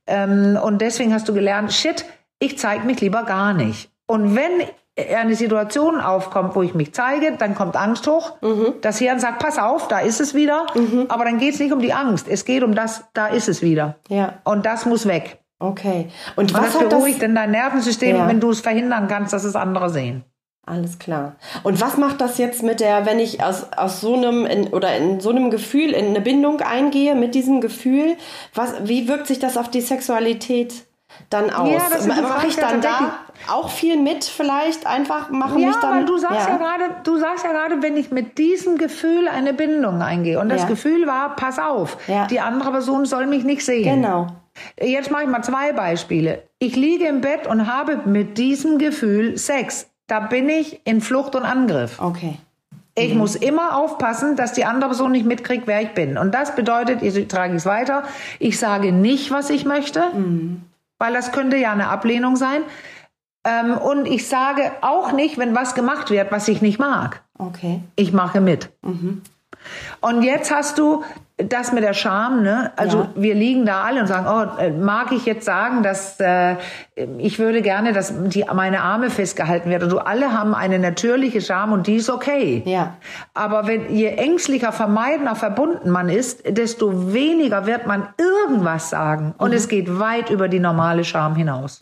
[0.08, 2.06] Ähm, und deswegen hast du gelernt, shit,
[2.40, 3.92] ich zeige mich lieber gar nicht.
[4.08, 4.52] Und wenn
[4.98, 8.34] eine Situation aufkommt, wo ich mich zeige, dann kommt Angst hoch.
[8.42, 8.74] Mhm.
[8.82, 10.66] Das Hirn sagt, pass auf, da ist es wieder.
[11.08, 12.28] Aber dann geht es nicht um die Angst.
[12.28, 13.96] Es geht um das, da ist es wieder.
[14.10, 14.40] Ja.
[14.44, 15.40] Und das muss weg.
[15.60, 16.10] Okay.
[16.36, 18.28] Und was das, beruhigt denn dein Nervensystem, Ja.
[18.28, 20.26] wenn du es verhindern kannst, dass es andere sehen.
[20.66, 21.36] Alles klar.
[21.64, 24.96] Und was macht das jetzt mit der, wenn ich aus, aus so einem in, oder
[24.96, 28.16] in so einem Gefühl in eine Bindung eingehe mit diesem Gefühl?
[28.54, 30.86] Was, wie wirkt sich das auf die Sexualität
[31.30, 31.70] dann aus?
[31.70, 33.14] Ja, Mache ich dann da
[33.50, 34.86] auch viel mit vielleicht?
[34.86, 35.98] Einfach machen Ja, mich dann.
[35.98, 39.54] weil du sagst ja, gerade, du sagst ja gerade, wenn ich mit diesem Gefühl eine
[39.54, 40.68] Bindung eingehe und das Ja.
[40.68, 42.28] Gefühl war, pass auf, Ja.
[42.28, 43.84] die andere Person soll mich nicht sehen.
[44.02, 44.28] Genau.
[44.82, 46.44] Jetzt mache ich mal zwei Beispiele.
[46.60, 49.88] Ich liege im Bett und habe mit diesem Gefühl Sex.
[50.08, 52.00] Da bin ich in Flucht und Angriff.
[52.02, 52.38] Okay.
[52.94, 56.18] Ich muss immer aufpassen, dass die andere Person nicht mitkriegt, wer ich bin.
[56.18, 58.04] Und das bedeutet, ich trage es weiter,
[58.38, 60.04] ich sage nicht, was ich möchte,
[61.02, 62.62] weil das könnte ja eine Ablehnung sein.
[63.44, 67.24] Ähm, und ich sage auch nicht, wenn was gemacht wird, was ich nicht mag.
[67.40, 67.82] Okay.
[67.96, 68.70] Ich mache mit.
[70.00, 71.04] Und jetzt hast du
[71.48, 72.72] das mit der Scham, ne?
[72.76, 73.10] Also Ja.
[73.16, 76.56] wir liegen da alle und sagen, oh, äh, mag ich jetzt sagen, dass äh,
[77.18, 79.84] ich würde gerne, dass die meine Arme festgehalten werden.
[79.84, 82.62] Also alle haben eine natürliche Scham und die ist okay.
[82.66, 82.96] Ja.
[83.34, 89.54] Aber wenn je ängstlicher, vermeidender verbunden man ist, desto weniger wird man irgendwas sagen und
[89.54, 91.80] es geht weit über die normale Scham hinaus.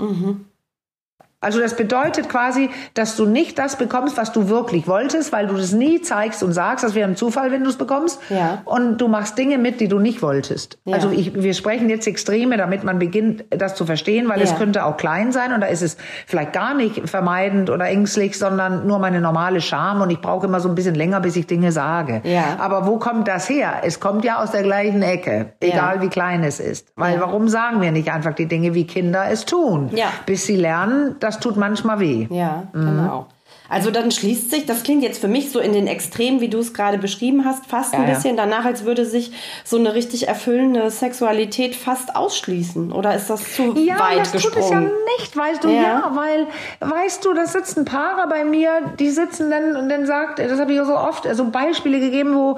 [1.41, 5.55] Also das bedeutet quasi, dass du nicht das bekommst, was du wirklich wolltest, weil du
[5.55, 8.19] das nie zeigst und sagst, das wäre ein Zufall, wenn du es bekommst.
[8.29, 8.61] Ja.
[8.65, 10.79] Und du machst Dinge mit, die du nicht wolltest.
[10.83, 10.95] Ja.
[10.95, 14.57] Also ich, wir sprechen jetzt Extreme, damit man beginnt, das zu verstehen, weil es Ja.
[14.57, 15.95] könnte auch klein sein und da ist es
[16.27, 20.59] vielleicht gar nicht vermeidend oder ängstlich, sondern nur meine normale Scham und ich brauche immer
[20.59, 22.21] so ein bisschen länger, bis ich Dinge sage.
[22.25, 22.57] Ja.
[22.59, 23.75] Aber wo kommt das her?
[23.83, 26.87] Es kommt ja aus der gleichen Ecke, egal wie klein es ist.
[26.97, 29.89] Weil warum sagen wir nicht einfach die Dinge, wie Kinder es tun?
[29.93, 30.07] Ja.
[30.25, 32.27] Bis sie lernen, das tut manchmal weh.
[32.29, 32.85] Ja, Mhm.
[32.85, 33.25] genau.
[33.71, 36.57] Also dann schließt sich, das klingt jetzt für mich so in den Extremen, wie du
[36.57, 38.13] es gerade beschrieben hast, fast ein Ja, ja.
[38.15, 39.31] bisschen danach, als würde sich
[39.63, 42.91] so eine richtig erfüllende Sexualität fast ausschließen.
[42.91, 44.55] Oder ist das zu Ja, weit das gesprungen?
[44.55, 44.79] tut es ja
[45.19, 45.81] nicht, weißt du, Ja.
[45.83, 46.11] ja.
[46.15, 46.47] weil,
[46.89, 50.71] weißt du, da sitzen Paare bei mir, die sitzen dann und dann sagt, das habe
[50.71, 52.57] ich ja so oft, so Beispiele gegeben, wo,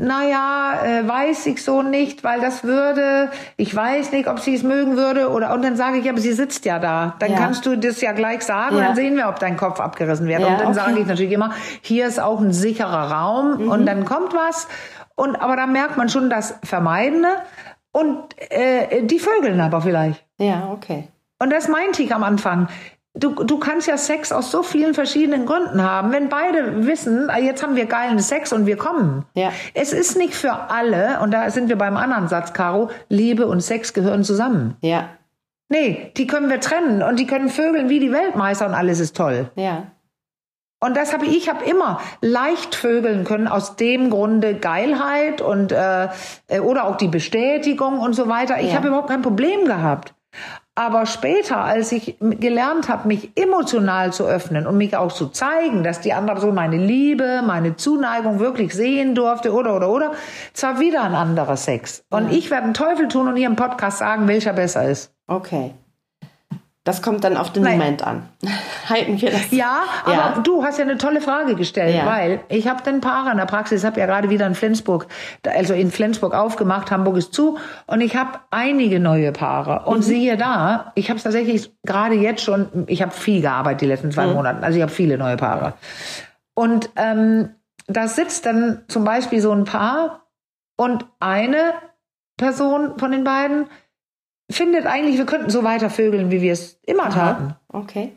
[0.00, 4.62] naja, äh, weiß ich so nicht, weil das würde, ich weiß nicht, ob sie es
[4.62, 7.38] mögen würde, oder, und dann sage ich, aber sie sitzt ja da, dann Ja.
[7.38, 8.80] kannst du das ja gleich sagen, Ja.
[8.80, 10.40] und dann sehen wir, ob dein Kopf abgerissen wird.
[10.40, 10.74] Ja, und dann okay.
[10.76, 13.70] sage ich natürlich immer, hier ist auch ein sicherer Raum, Mhm.
[13.70, 14.68] und dann kommt was,
[15.14, 17.28] und, aber da merkt man schon das Vermeidende,
[17.92, 18.18] und
[18.50, 20.22] äh, die Vögeln aber vielleicht.
[20.38, 21.08] Ja, okay.
[21.38, 22.68] Und das meinte ich am Anfang.
[23.18, 26.12] Du, du kannst ja Sex aus so vielen verschiedenen Gründen haben.
[26.12, 29.24] Wenn beide wissen, ah, jetzt haben wir geilen Sex und wir kommen.
[29.34, 29.52] Ja.
[29.72, 33.60] Es ist nicht für alle, und da sind wir beim anderen Satz, Caro, Liebe und
[33.60, 34.76] Sex gehören zusammen.
[34.82, 35.08] Ja,
[35.68, 39.16] Nee, die können wir trennen und die können vögeln wie die Weltmeister und alles ist
[39.16, 39.50] toll.
[39.56, 39.84] ja.
[40.78, 45.72] Und das habe ich, ich habe immer leicht vögeln können aus dem Grunde Geilheit und
[45.72, 46.08] äh,
[46.48, 48.60] äh, oder auch die Bestätigung und so weiter.
[48.60, 48.76] Ich Ja.
[48.76, 50.12] habe überhaupt kein Problem gehabt.
[50.78, 55.82] Aber später, als ich gelernt habe, mich emotional zu öffnen und mich auch zu zeigen,
[55.82, 60.12] dass die andere Person meine Liebe, meine Zuneigung wirklich sehen durfte oder oder oder,
[60.52, 62.04] zwar wieder ein anderer Sex.
[62.10, 65.14] Und ich werde einen Teufel tun und ihr im Podcast sagen, welcher besser ist.
[65.26, 65.72] Okay.
[66.86, 67.78] Das kommt dann auf den Nein.
[67.78, 68.28] Moment an.
[68.88, 69.50] Halten wir das.
[69.50, 70.34] Ja, aber Ja.
[70.42, 72.06] du hast ja eine tolle Frage gestellt, Ja.
[72.06, 75.08] weil ich habe den Paare in der Praxis, habe ja gerade wieder in Flensburg,
[75.44, 79.86] also in Flensburg aufgemacht, Hamburg ist zu und ich habe einige neue Paare Mhm.
[79.94, 84.06] und siehe da, ich habe tatsächlich gerade jetzt schon, ich habe viel gearbeitet die letzten
[84.06, 84.12] Mhm.
[84.12, 85.74] zwei Monate, also ich habe viele neue Paare
[86.54, 87.48] und ähm,
[87.88, 90.22] da sitzt dann zum Beispiel so ein Paar
[90.76, 91.72] und eine
[92.36, 93.66] Person von den beiden
[94.50, 97.54] findet eigentlich, wir könnten so weiter vögeln, wie wir es immer taten.
[97.68, 98.12] Okay.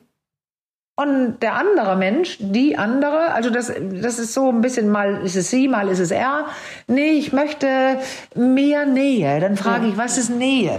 [1.00, 5.38] Und der andere Mensch, die andere, also das, das ist so ein bisschen, mal ist
[5.38, 6.48] es sie, mal ist es er.
[6.88, 8.00] Nee, ich möchte
[8.36, 9.40] mehr Nähe.
[9.40, 10.78] Dann frage ich, was ist Nähe?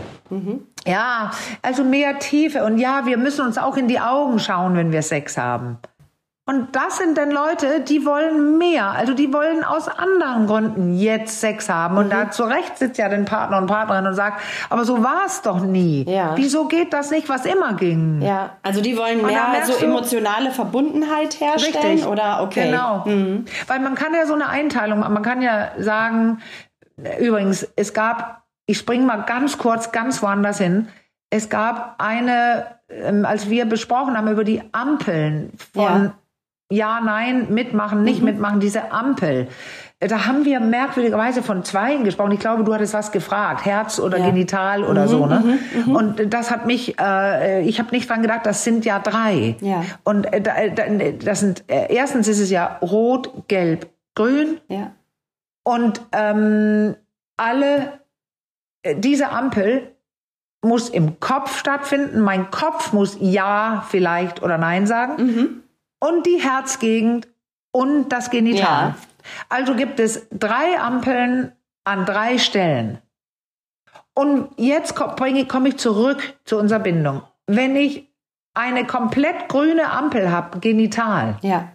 [0.87, 1.31] Ja,
[1.63, 2.65] also mehr Tiefe.
[2.65, 5.79] Und ja, wir müssen uns auch in die Augen schauen, wenn wir Sex haben.
[6.51, 8.87] Und das sind dann Leute, die wollen mehr.
[8.91, 11.97] Also die wollen aus anderen Gründen jetzt Sex haben.
[11.97, 15.27] Und da zu Recht sitzt ja den Partner und Partnerin und sagt, aber so war
[15.27, 16.05] es doch nie.
[16.09, 16.33] Ja.
[16.35, 18.21] Wieso geht das nicht, was immer ging?
[18.21, 22.65] Ja, also die wollen mehr so du- emotionale Verbundenheit herstellen oder okay.
[22.65, 23.05] Genau.
[23.69, 26.41] Weil man kann ja so eine Einteilung, man kann ja sagen,
[27.21, 30.89] übrigens, es gab, ich springe mal ganz kurz ganz woanders hin.
[31.33, 36.13] Es gab eine, ähm, als wir besprochen haben über die Ampeln von ja,
[36.71, 39.49] nein, mitmachen, nicht mitmachen, diese Ampel.
[39.99, 42.33] Äh, Da haben wir merkwürdigerweise von zweien gesprochen.
[42.33, 44.27] Ich glaube, du hattest was gefragt, Herz oder Ja.
[44.27, 45.27] Genital oder so.
[45.27, 45.59] Ne?
[45.87, 49.57] Und das hat mich, äh, ich habe nicht dran gedacht, das sind ja drei.
[49.61, 49.85] Ja.
[50.05, 50.85] Und äh, äh, da,
[51.25, 54.93] das sind äh, erstens ist es ja rot, gelb, grün Ja.
[55.65, 56.95] und ähm,
[57.37, 58.01] alle
[58.83, 59.95] äh, diese Ampel
[60.63, 62.21] muss im Kopf stattfinden.
[62.21, 65.63] Mein Kopf muss ja vielleicht oder nein sagen
[66.01, 67.29] und die Herzgegend
[67.73, 68.89] und das Genital.
[68.89, 68.95] Ja.
[69.49, 71.53] Also gibt es drei Ampeln
[71.85, 72.99] an drei Stellen.
[74.15, 77.23] Und jetzt komme ich zurück zu unserer Bindung.
[77.47, 78.09] Wenn ich
[78.55, 81.69] eine komplett grüne Ampel habe, genital, Ja.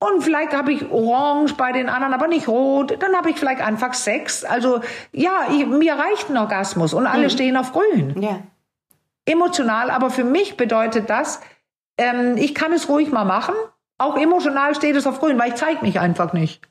[0.00, 3.60] und vielleicht habe ich orange bei den anderen, aber nicht rot, dann habe ich vielleicht
[3.62, 4.44] einfach Sex.
[4.44, 4.80] Also
[5.12, 8.20] ja, ich, mir reicht ein Orgasmus und alle stehen auf grün.
[8.20, 8.40] Ja.
[9.24, 11.40] Emotional, aber für mich bedeutet das,
[11.98, 13.54] ähm, ich kann es ruhig mal machen.
[13.98, 16.62] Auch emotional steht es auf grün, weil ich zeige mich einfach nicht.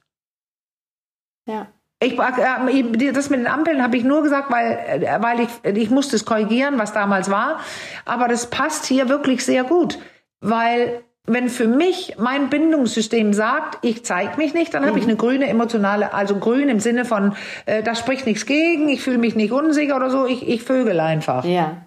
[1.45, 1.67] Ja.
[1.99, 5.89] Ich, äh, das mit den Ampeln habe ich nur gesagt, weil, äh, weil ich, ich
[5.89, 7.59] musste es korrigieren, was damals war.
[8.05, 9.99] Aber das passt hier wirklich sehr gut,
[10.39, 15.17] weil wenn für mich mein Bindungssystem sagt, ich zeige mich nicht, dann habe ich eine
[15.17, 17.35] grüne emotionale, also grün im Sinne von,
[17.65, 21.01] äh, da spricht nichts gegen, ich fühle mich nicht unsicher oder so, ich, ich vögel
[21.01, 21.43] einfach.
[21.43, 21.77] Ja.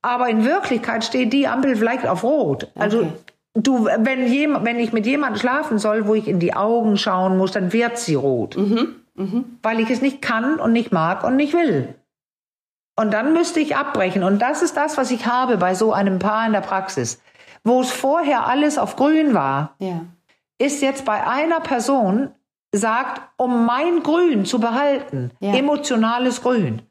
[0.00, 2.72] Aber in Wirklichkeit steht die Ampel vielleicht auf Rot.
[2.74, 3.12] Also Okay.
[3.54, 7.36] du, wenn, jem, wenn ich mit jemandem schlafen soll, wo ich in die Augen schauen
[7.36, 8.56] muss, dann wird sie rot.
[9.62, 11.94] Weil ich es nicht kann und nicht mag und nicht will.
[12.98, 14.22] Und dann müsste ich abbrechen.
[14.22, 17.20] Und das ist das, was ich habe bei so einem Paar in der Praxis.
[17.66, 20.02] Wo es vorher alles auf grün war, Ja.
[20.58, 22.30] ist jetzt bei einer Person
[22.72, 25.52] sagt, um mein Grün zu behalten, Ja.
[25.54, 26.82] emotionales Grün,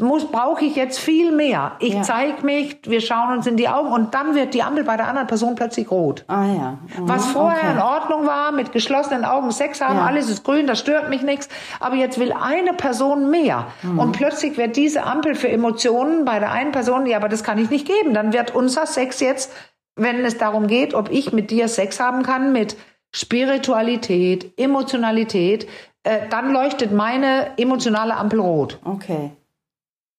[0.00, 1.72] muss brauche ich jetzt viel mehr.
[1.80, 2.02] Ich Ja.
[2.02, 5.08] zeig mich, wir schauen uns in die Augen und dann wird die Ampel bei der
[5.08, 6.24] anderen Person plötzlich rot.
[6.28, 6.78] Ah ja.
[6.98, 7.86] Mhm, Was vorher in okay.
[7.86, 10.06] Ordnung war, mit geschlossenen Augen Sex haben, Ja.
[10.06, 11.48] alles ist grün, das stört mich nichts.
[11.80, 13.66] Aber jetzt will eine Person mehr.
[13.82, 13.98] Mhm.
[13.98, 17.58] Und plötzlich wird diese Ampel für Emotionen bei der einen Person, ja, aber das kann
[17.58, 18.14] ich nicht geben.
[18.14, 19.52] Dann wird unser Sex jetzt,
[19.96, 22.76] wenn es darum geht, ob ich mit dir Sex haben kann, mit
[23.14, 25.68] Spiritualität, Emotionalität,
[26.02, 28.78] äh, dann leuchtet meine emotionale Ampel rot.
[28.84, 29.30] Okay.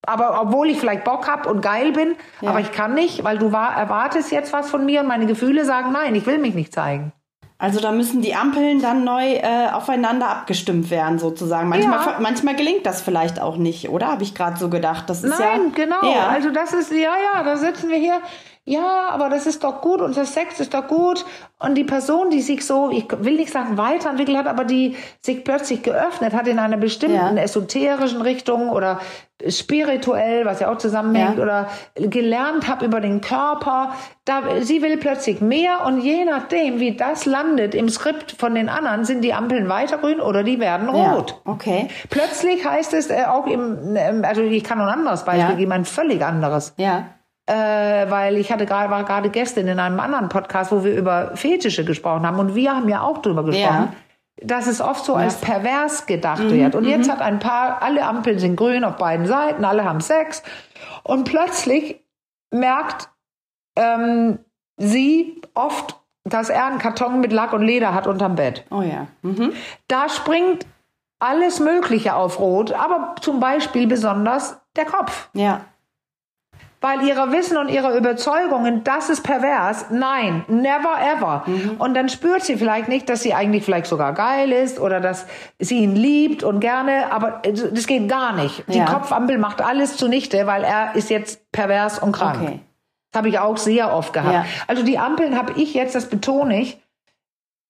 [0.08, 2.52] Aber obwohl ich vielleicht Bock hab und geil bin, Ja.
[2.52, 5.66] aber ich kann nicht, weil du war, erwartest jetzt was von mir und meine Gefühle
[5.66, 7.12] sagen, nein, ich will mich nicht zeigen.
[7.58, 11.70] Also da müssen die Ampeln dann neu äh, aufeinander abgestimmt werden, sozusagen.
[11.70, 12.18] Manchmal, Ja.
[12.20, 14.08] manchmal gelingt das vielleicht auch nicht, oder?
[14.08, 15.10] Habe ich gerade so gedacht.
[15.10, 16.04] Das ist Nein, ja, genau.
[16.04, 16.28] Ja.
[16.28, 18.20] Also das ist, ja, ja, da sitzen wir hier.
[18.68, 21.24] Ja, aber das ist doch gut, unser Sex ist doch gut.
[21.60, 25.44] Und die Person, die sich so, ich will nicht sagen weiterentwickelt hat, aber die sich
[25.44, 27.44] plötzlich geöffnet hat in einer bestimmten Ja.
[27.44, 29.00] esoterischen Richtung oder
[29.48, 31.44] spirituell, was ja auch zusammenhängt, Ja.
[31.44, 33.94] oder gelernt habe über den Körper.
[34.26, 38.70] Da, sie will plötzlich mehr und je nachdem, wie das landet im Skript von den
[38.70, 41.14] anderen, sind die Ampeln weiter grün oder die werden ja.
[41.14, 41.40] rot.
[41.46, 41.90] Okay.
[42.10, 45.56] Plötzlich heißt es äh, auch im, ähm, also ich kann noch ein anderes Beispiel Ja.
[45.56, 46.74] geben, ein völlig anderes.
[46.78, 47.06] Ja.
[47.48, 51.36] Äh, weil ich hatte gerade, war gerade gestern in einem anderen Podcast, wo wir über
[51.36, 53.94] Fetische gesprochen haben und wir haben ja auch drüber gesprochen.
[54.42, 56.76] Dass es oft so als pervers gedacht wird.
[56.76, 60.44] Und jetzt hat ein Paar, alle Ampeln sind grün auf beiden Seiten, alle haben Sex.
[61.04, 62.04] Und plötzlich
[62.52, 63.10] merkt
[63.78, 64.40] ähm,
[64.78, 68.66] sie oft, dass er einen Karton mit Lack und Leder hat unterm Bett.
[68.72, 69.08] Oh ja.
[69.22, 69.54] Mhm.
[69.88, 70.66] Da springt
[71.20, 75.30] alles Mögliche auf Rot, aber zum Beispiel besonders der Kopf.
[75.34, 75.62] Ja.
[76.86, 79.86] Weil ihre Wissen und ihre Überzeugungen, das ist pervers.
[79.90, 81.44] Nein, never ever.
[81.80, 85.26] Und dann spürt sie vielleicht nicht, dass sie eigentlich vielleicht sogar geil ist oder dass
[85.58, 88.64] sie ihn liebt und gerne, aber das geht gar nicht.
[88.68, 88.86] Die Ja.
[88.86, 92.38] Kopfampel macht alles zunichte, weil er ist jetzt pervers und krank.
[92.44, 92.60] Okay.
[93.12, 94.34] Das habe ich auch sehr oft gehabt.
[94.34, 94.46] Ja.
[94.68, 96.80] Also die Ampeln habe ich jetzt, das betone ich,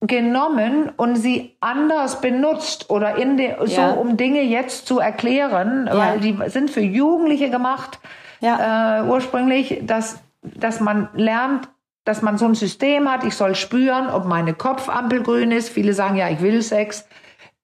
[0.01, 3.91] genommen und sie anders benutzt oder in de, so Ja.
[3.91, 7.99] um Dinge jetzt zu erklären, weil die sind für Jugendliche gemacht
[8.41, 8.99] Ja.
[8.99, 11.69] äh, ursprünglich, dass, dass man lernt,
[12.03, 15.69] dass man so ein System hat, ich soll spüren, ob meine Kopfampel grün ist.
[15.69, 17.07] Viele sagen ja, ich will Sex.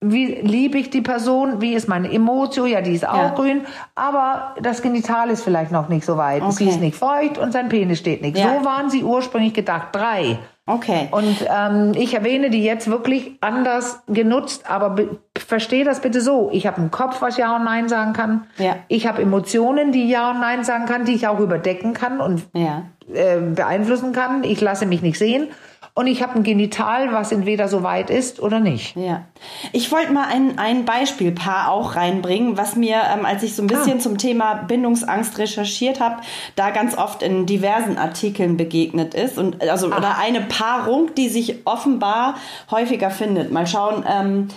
[0.03, 1.61] Wie liebe ich die Person?
[1.61, 2.65] Wie ist meine Emotio?
[2.65, 3.29] Ja, die ist auch Ja.
[3.35, 3.67] grün.
[3.93, 6.41] Aber das Genital ist vielleicht noch nicht so weit.
[6.53, 6.73] Sie Okay.
[6.73, 8.35] ist nicht feucht und sein Penis steht nicht.
[8.35, 8.57] Ja.
[8.59, 9.89] So waren sie ursprünglich gedacht.
[9.91, 10.39] Drei.
[10.67, 11.07] Okay.
[11.11, 16.49] Und ähm, ich erwähne die jetzt wirklich anders genutzt, aber be- verstehe das bitte so.
[16.53, 18.45] Ich habe einen Kopf, was Ja und Nein sagen kann.
[18.57, 18.75] Ja.
[18.87, 22.43] Ich habe Emotionen, die Ja und Nein sagen kann, die ich auch überdecken kann und
[22.53, 22.83] ja.
[23.13, 24.43] äh, beeinflussen kann.
[24.43, 25.47] Ich lasse mich nicht sehen.
[25.93, 28.95] Und ich habe ein Genital, was entweder so weit ist oder nicht.
[28.95, 29.25] Ja.
[29.73, 33.67] Ich wollte mal ein, ein Beispielpaar auch reinbringen, was mir, ähm, als ich so ein
[33.67, 36.21] bisschen zum Thema Bindungsangst recherchiert habe,
[36.55, 39.37] da ganz oft in diversen Artikeln begegnet ist.
[39.37, 42.35] Und also oder eine Paarung, die sich offenbar
[42.69, 43.51] häufiger findet.
[43.51, 44.47] Mal schauen, ähm,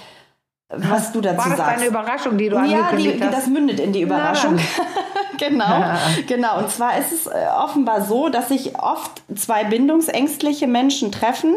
[0.69, 1.77] was du dazu War das sagst.
[1.79, 3.37] deine Überraschung, die du ja, angekündigt die, hast?
[3.37, 4.59] das mündet in die Überraschung.
[5.51, 6.59] Na genau, genau.
[6.59, 11.55] Und zwar ist es äh, offenbar so, dass sich oft zwei bindungsängstliche Menschen treffen.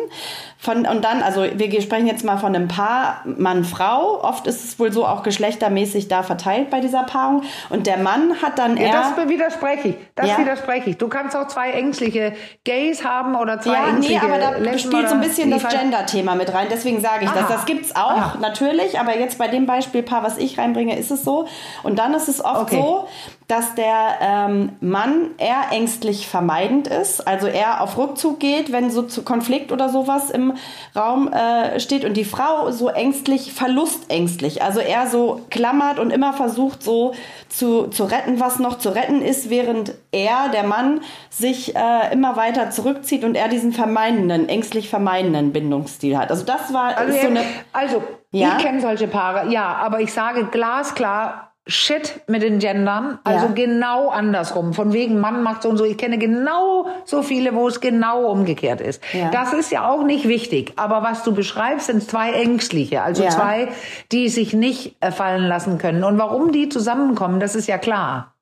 [0.59, 4.23] Von, und dann, also wir sprechen jetzt mal von einem Paar Mann-Frau.
[4.23, 7.43] Oft ist es wohl so auch geschlechtermäßig da verteilt bei dieser Paarung.
[7.69, 8.87] Und der Mann hat dann eher.
[8.87, 9.95] Ja, das widerspreche ich.
[10.15, 10.37] Das Ja.
[10.39, 10.97] widerspreche ich.
[10.97, 14.79] Du kannst auch zwei ängstliche Gays haben oder zwei ja, nee, ängstliche aber da Lesben
[14.79, 15.67] spielt so ein bisschen das.
[15.67, 16.67] Gender-Thema mit rein.
[16.71, 17.43] Deswegen sage ich das.
[17.43, 17.53] Aha.
[17.53, 18.37] Das gibt's auch, Aha.
[18.41, 18.99] natürlich.
[18.99, 21.47] Aber jetzt bei dem Beispielpaar, was ich reinbringe, ist es so.
[21.83, 22.77] Und dann ist es oft Okay.
[22.77, 23.07] so,
[23.47, 27.25] dass der ähm, Mann eher ängstlich vermeidend ist.
[27.25, 30.53] Also er auf Rückzug geht, wenn so zu Konflikt oder sowas im
[30.93, 32.03] Raum äh, steht.
[32.03, 34.61] Und die Frau so ängstlich, verlustängstlich.
[34.61, 37.13] Also er so klammert und immer versucht so
[37.47, 42.35] zu, zu retten, was noch zu retten ist, während er, der Mann, sich äh, immer
[42.35, 46.31] weiter zurückzieht und er diesen vermeidenden, ängstlich vermeidenden Bindungsstil hat.
[46.31, 47.43] Also das war Also, so eine...
[47.71, 48.57] also Ja?
[48.57, 53.51] ich kenne solche Paare, ja, aber ich sage glasklar, Shit mit den Gendern, also Ja.
[53.53, 54.73] genau andersrum.
[54.73, 55.83] Von wegen Mann macht so und so.
[55.83, 59.03] Ich kenne genau so viele, wo es genau umgekehrt ist.
[59.13, 59.29] Ja.
[59.31, 60.73] Das ist ja auch nicht wichtig.
[60.77, 63.29] Aber was du beschreibst, sind zwei Ängstliche, also Ja.
[63.29, 63.67] zwei,
[64.11, 66.03] die sich nicht äh, fallen lassen können.
[66.03, 68.33] Und warum die zusammenkommen, das ist ja klar.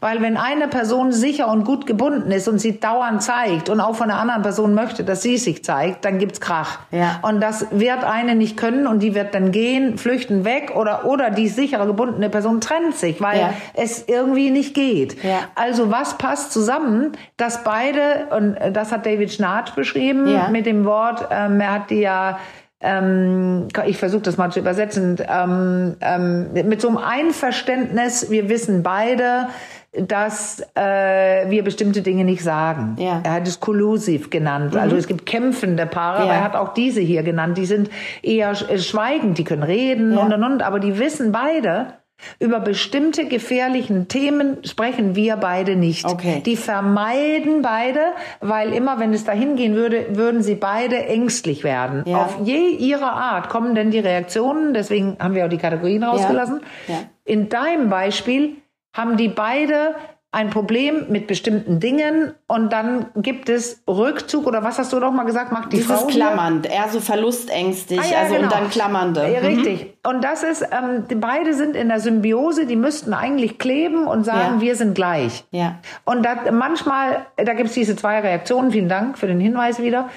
[0.00, 3.94] Weil wenn eine Person sicher und gut gebunden ist und sie dauernd zeigt und auch
[3.94, 6.78] von der anderen Person möchte, dass sie sich zeigt, dann gibt's Krach.
[6.90, 7.18] Ja.
[7.22, 11.30] Und das wird eine nicht können und die wird dann gehen, flüchten weg oder, oder
[11.30, 13.52] die sichere gebundene Person trennt sich, weil Ja.
[13.74, 15.22] es irgendwie nicht geht.
[15.24, 15.38] Ja.
[15.54, 21.26] Also was passt zusammen, dass beide, und das hat David Schnarch beschrieben mit dem Wort,
[21.30, 22.38] ähm, er hat die ja
[22.80, 28.82] ähm, ich versuche das mal zu übersetzen, ähm, ähm, mit so einem Einverständnis, wir wissen
[28.82, 29.48] beide,
[29.92, 32.94] dass äh, wir bestimmte Dinge nicht sagen.
[32.98, 33.20] Ja.
[33.24, 34.76] Er hat es kollusiv genannt.
[34.76, 36.24] Also es gibt kämpfende Paare, Ja.
[36.24, 37.58] aber er hat auch diese hier genannt.
[37.58, 37.90] Die sind
[38.22, 40.20] eher sch- schweigend, die können reden Ja.
[40.20, 41.94] und und und, aber die wissen beide,
[42.38, 46.04] über bestimmte gefährlichen Themen sprechen wir beide nicht.
[46.04, 46.42] Okay.
[46.44, 48.00] Die vermeiden beide,
[48.40, 52.02] weil immer, wenn es dahin gehen würde, würden sie beide ängstlich werden.
[52.06, 52.24] Ja.
[52.24, 56.60] Auf je ihrer Art kommen denn die Reaktionen, deswegen haben wir auch die Kategorien rausgelassen.
[56.88, 56.94] Ja.
[57.24, 58.56] In deinem Beispiel
[58.92, 59.94] haben die beide
[60.32, 65.12] ein Problem mit bestimmten Dingen und dann gibt es Rückzug oder was hast du doch
[65.12, 68.46] mal gesagt, macht die Dieses Frau klammernd, eher so verlustängstig, Ah, ja, also genau.
[68.46, 69.32] und dann klammernde.
[69.32, 69.46] Ja, Mhm.
[69.46, 69.94] richtig.
[70.06, 74.56] Und das ist, ähm, beide sind in der Symbiose, die müssten eigentlich kleben und sagen,
[74.56, 74.60] Ja.
[74.60, 75.44] wir sind gleich.
[75.52, 75.78] Ja.
[76.04, 80.08] Und das, manchmal, da gibt es diese zwei Reaktionen, vielen Dank für den Hinweis wieder,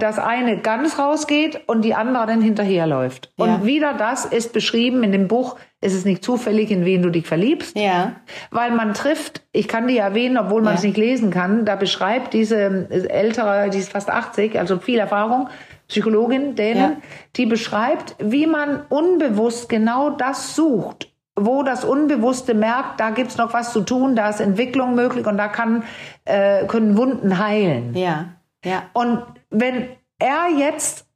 [0.00, 3.32] dass eine ganz rausgeht und die andere dann hinterherläuft.
[3.36, 3.44] Ja.
[3.44, 7.08] Und wieder das ist beschrieben in dem Buch, es ist nicht zufällig, in wen du
[7.08, 7.74] dich verliebst.
[7.78, 8.12] Ja.
[8.50, 10.78] Weil man trifft, ich kann die erwähnen, obwohl man Ja.
[10.78, 12.56] es nicht lesen kann, da beschreibt diese
[12.90, 15.48] äh, ältere, die ist fast 80, also viel Erfahrung,
[15.86, 16.96] Psychologin, Dänen, Ja.
[17.36, 23.52] die beschreibt, wie man unbewusst genau das sucht, wo das Unbewusste merkt, da gibt's noch
[23.52, 25.84] was zu tun, da ist Entwicklung möglich und da kann,
[26.24, 27.94] äh, können Wunden heilen.
[27.94, 28.26] Ja.
[28.64, 28.82] Ja.
[28.92, 31.06] Und wenn er jetzt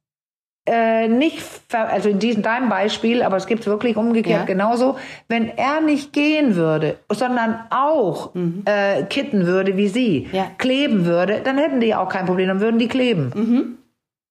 [0.67, 4.45] äh, nicht, also in diesem deinem Beispiel, aber es gibt wirklich umgekehrt Ja.
[4.45, 4.97] genauso,
[5.27, 8.31] wenn er nicht gehen würde, sondern auch
[8.65, 10.35] äh, kitten würde wie sie, Mhm.
[10.35, 10.47] Ja.
[10.57, 13.31] kleben würde, dann hätten die auch kein Problem, dann würden die kleben.
[13.35, 13.77] Mhm.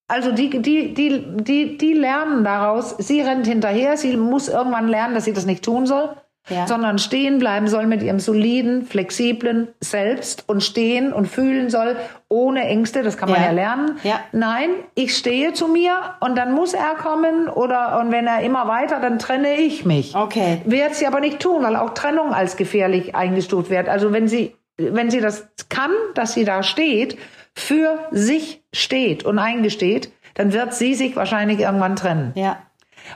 [0.07, 5.14] Also die, die, die, die, die lernen daraus, sie rennt hinterher, sie muss irgendwann lernen,
[5.14, 6.11] dass sie das nicht tun soll,
[6.48, 6.66] Ja.
[6.66, 11.96] sondern stehen bleiben soll mit ihrem soliden, flexiblen Selbst und stehen und fühlen soll,
[12.28, 13.46] ohne Ängste, das kann man Ja.
[13.46, 13.98] ja, lernen.
[14.02, 14.20] Ja.
[14.33, 18.68] Nein, ich stehe zu mir und dann muss er kommen oder und wenn er immer
[18.68, 20.14] weiter, dann trenne ich mich.
[20.14, 20.61] Okay.
[20.66, 23.88] Wird sie aber nicht tun, weil auch Trennung als gefährlich eingestuft wird.
[23.88, 27.16] Also wenn sie, wenn sie das kann, dass sie da steht,
[27.54, 32.33] für sich steht und eingesteht, dann wird sie sich wahrscheinlich irgendwann trennen.
[32.35, 32.59] Ja.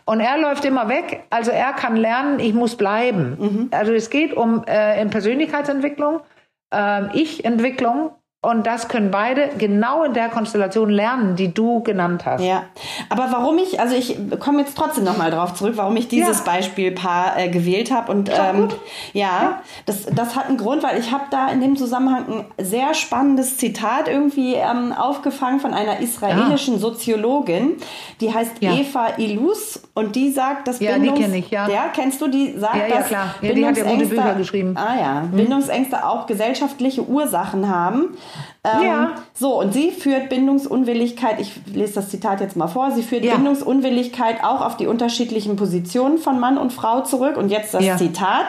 [0.05, 1.25] Und er läuft immer weg.
[1.31, 3.37] Also er kann lernen, ich muss bleiben.
[3.39, 3.69] Mhm.
[3.71, 6.21] Also es geht um äh, in Persönlichkeitsentwicklung,
[6.73, 8.13] ähm, Ich-Entwicklung.
[8.41, 12.41] Und das können beide genau in der Konstellation lernen, die du genannt hast.
[12.45, 12.63] Ja,
[13.09, 16.53] aber warum ich, also ich komme jetzt trotzdem nochmal drauf zurück, warum ich dieses Ja.
[16.53, 18.13] Beispielpaar äh, gewählt habe.
[18.13, 18.77] Und ähm, gut.
[19.13, 22.95] ja, Das, das hat einen Grund, weil ich habe da in dem Zusammenhang ein sehr
[22.95, 27.79] spannendes Zitat irgendwie ähm, aufgefangen von einer israelischen Soziologin,
[28.21, 28.73] die heißt Ja.
[28.73, 31.67] Eva Ilus und die sagt, dass Ja, die Bindungs- kenn ich, ja.
[31.67, 33.35] Der kennst du, die sagt, Ja, ja, klar.
[33.43, 34.77] Ja, die hat ja gute Bücher geschrieben.
[34.77, 38.17] Ah ja, Bindungsängste auch gesellschaftliche Ursachen haben.
[38.65, 39.15] Ähm, Ja.
[39.35, 43.35] So, und sie führt Bindungsunwilligkeit, ich lese das Zitat jetzt mal vor, sie führt Ja.
[43.37, 47.37] Bindungsunwilligkeit auch auf die unterschiedlichen Positionen von Mann und Frau zurück.
[47.37, 47.97] Und jetzt das Ja.
[47.97, 48.47] Zitat.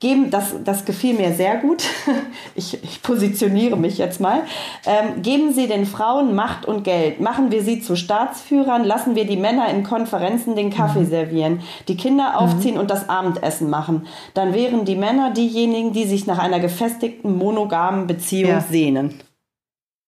[0.00, 1.82] Geben, das, das gefiel mir sehr gut.
[2.54, 4.42] Ich, ich positioniere mich jetzt mal.
[4.86, 7.20] Ähm, geben Sie den Frauen Macht und Geld.
[7.20, 8.84] Machen wir sie zu Staatsführern.
[8.84, 11.60] Lassen wir die Männer in Konferenzen den Kaffee servieren.
[11.88, 14.06] Die Kinder aufziehen und das Abendessen machen.
[14.34, 18.60] Dann wären die Männer diejenigen, die sich nach einer gefestigten monogamen Beziehung Ja.
[18.60, 19.20] sehnen.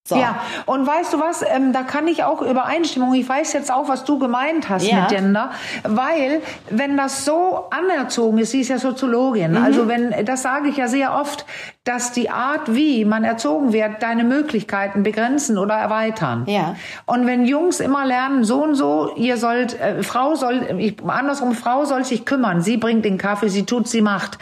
[0.03, 0.15] So.
[0.15, 3.87] Ja, und weißt du was, ähm, da kann ich auch Übereinstimmung, ich weiß jetzt auch,
[3.87, 5.01] was du gemeint hast Ja.
[5.01, 5.51] mit Gender,
[5.83, 9.63] weil wenn das so anerzogen ist, sie ist ja Soziologin, Mhm.
[9.63, 11.45] also wenn, das sage ich ja sehr oft,
[11.83, 16.43] dass die Art, wie man erzogen wird, deine Möglichkeiten begrenzen oder erweitern.
[16.47, 16.75] Ja.
[17.07, 21.53] Und wenn Jungs immer lernen, so und so, ihr sollt, äh, Frau soll, ich, andersrum,
[21.53, 24.37] Frau soll sich kümmern, sie bringt den Kaffee, sie tut, sie macht.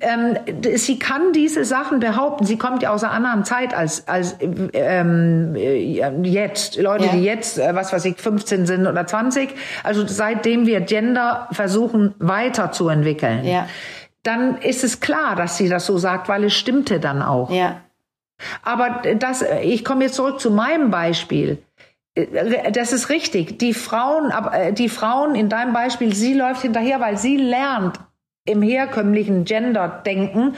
[0.00, 4.08] Ähm, d- sie kann diese Sachen behaupten, sie kommt ja aus einer anderen Zeit als,
[4.08, 4.36] als
[5.00, 6.76] ähm, äh, jetzt.
[6.76, 7.12] Leute, Ja.
[7.12, 9.50] die jetzt, äh, was weiß ich, 15 sind oder 20.
[9.82, 13.44] Also seitdem wir Gender versuchen weiterzuentwickeln.
[13.44, 13.68] Ja.
[14.22, 17.50] Dann ist es klar, dass sie das so sagt, weil es stimmte dann auch.
[17.50, 17.80] Ja.
[18.62, 21.58] Aber das, ich komme jetzt zurück zu meinem Beispiel.
[22.72, 23.58] Das ist richtig.
[23.58, 27.98] Die Frauen, äh, die Frauen in deinem Beispiel, sie läuft hinterher, weil sie lernt,
[28.46, 30.54] im herkömmlichen Gender-Denken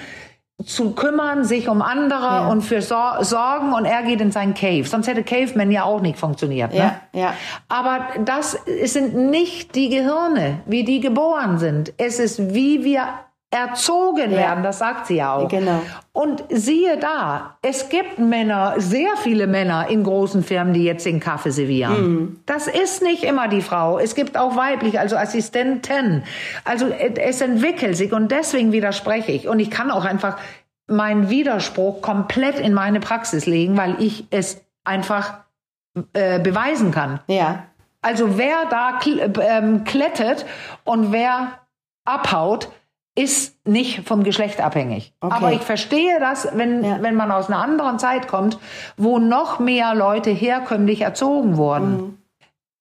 [0.64, 2.46] zu kümmern, sich um andere Ja.
[2.48, 4.84] und für Sor sorgen und er geht in sein Cave.
[4.84, 6.72] Sonst hätte Caveman ja auch nicht funktioniert.
[6.72, 6.78] Ne?
[7.12, 7.34] Ja, ja.
[7.68, 11.92] Aber das es sind nicht die Gehirne, wie die geboren sind.
[11.98, 13.04] Es ist, wie wir
[13.52, 14.38] erzogen Ja.
[14.38, 15.48] werden, das sagt sie ja auch.
[15.48, 15.80] Genau.
[16.12, 21.20] Und siehe da, es gibt Männer, sehr viele Männer in großen Firmen, die jetzt den
[21.20, 21.92] Kaffee servieren.
[22.00, 22.40] Mhm.
[22.46, 23.98] Das ist nicht immer die Frau.
[23.98, 26.24] Es gibt auch weiblich, also Assistenten.
[26.64, 29.48] Also es entwickelt sich und deswegen widerspreche ich.
[29.48, 30.38] Und ich kann auch einfach
[30.86, 35.34] meinen Widerspruch komplett in meine Praxis legen, weil ich es einfach
[36.14, 37.20] äh, beweisen kann.
[37.26, 37.64] Ja.
[38.00, 40.44] Also wer da kl ähm, klettet
[40.84, 41.58] und wer
[42.04, 42.68] abhaut,
[43.14, 45.12] ist nicht vom Geschlecht abhängig.
[45.20, 45.34] Okay.
[45.34, 47.02] Aber ich verstehe das, wenn, Ja.
[47.02, 48.58] wenn man aus einer anderen Zeit kommt,
[48.96, 51.96] wo noch mehr Leute herkömmlich erzogen wurden.
[51.96, 52.18] Mhm.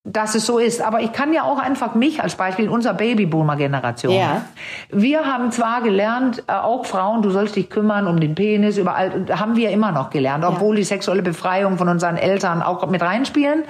[0.04, 0.82] Dass es so ist.
[0.82, 4.12] Aber ich kann ja auch einfach mich als Beispiel, unserer Babyboomer-Generation.
[4.12, 4.42] Ja.
[4.90, 9.26] Wir haben zwar gelernt, äh, auch Frauen, du sollst dich kümmern um den Penis, überall,
[9.30, 13.62] haben wir immer noch gelernt, obwohl die sexuelle Befreiung von unseren Eltern auch mit reinspielen.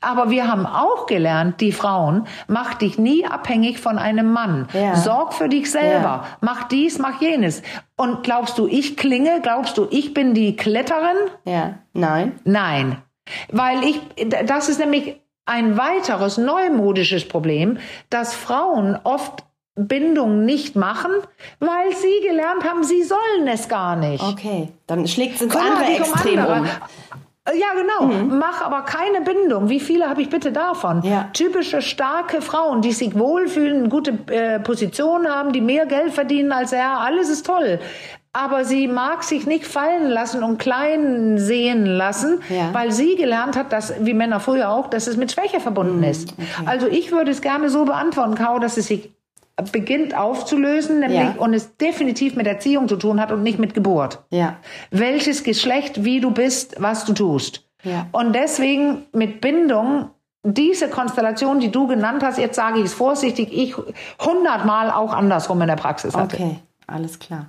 [0.00, 4.68] Aber wir haben auch gelernt, die Frauen, mach dich nie abhängig von einem Mann.
[4.72, 4.96] Ja.
[4.96, 6.22] Sorg für dich selber.
[6.22, 6.24] Ja.
[6.40, 7.60] Mach dies, mach jenes.
[7.98, 9.40] Und glaubst du, ich klinge?
[9.42, 11.16] Glaubst du, ich bin die Kletterin?
[11.44, 11.74] Ja.
[11.92, 12.32] Nein.
[12.44, 12.96] Nein.
[13.50, 14.00] Weil ich,
[14.46, 17.78] das ist nämlich ein weiteres neumodisches Problem,
[18.10, 19.44] dass Frauen oft
[19.76, 21.12] Bindung nicht machen,
[21.60, 24.22] weil sie gelernt haben, sie sollen es gar nicht.
[24.22, 24.68] Okay.
[24.86, 26.60] Dann schlägt es ins andere um Extrem andere.
[26.60, 26.66] um.
[27.54, 28.12] Ja, genau.
[28.24, 29.68] Mach aber keine Bindung.
[29.68, 31.02] Wie viele habe ich bitte davon?
[31.02, 31.28] Ja.
[31.32, 36.50] Typische starke Frauen, die sich wohlfühlen, eine gute äh, Position haben, die mehr Geld verdienen
[36.50, 36.98] als er.
[37.00, 37.78] Alles ist toll.
[38.38, 42.68] Aber sie mag sich nicht fallen lassen und klein sehen lassen, Ja.
[42.74, 46.34] weil sie gelernt hat, dass, wie Männer früher auch, dass es mit Schwäche verbunden ist.
[46.66, 49.10] Also ich würde es gerne so beantworten, Kau, dass es sich
[49.72, 51.34] beginnt aufzulösen, nämlich Ja.
[51.38, 54.56] und es definitiv mit Erziehung zu tun hat und nicht mit Geburt Ja.
[54.90, 57.64] welches Geschlecht, wie du bist, was du tust.
[57.84, 58.06] Ja.
[58.12, 60.10] Und deswegen mit Bindung,
[60.42, 63.74] diese Konstellation, die du genannt hast, jetzt sage ich es vorsichtig, ich
[64.22, 66.36] hundertmal auch andersrum in der Praxis hatte.
[66.36, 66.56] Okay.
[66.86, 67.46] Alles klar.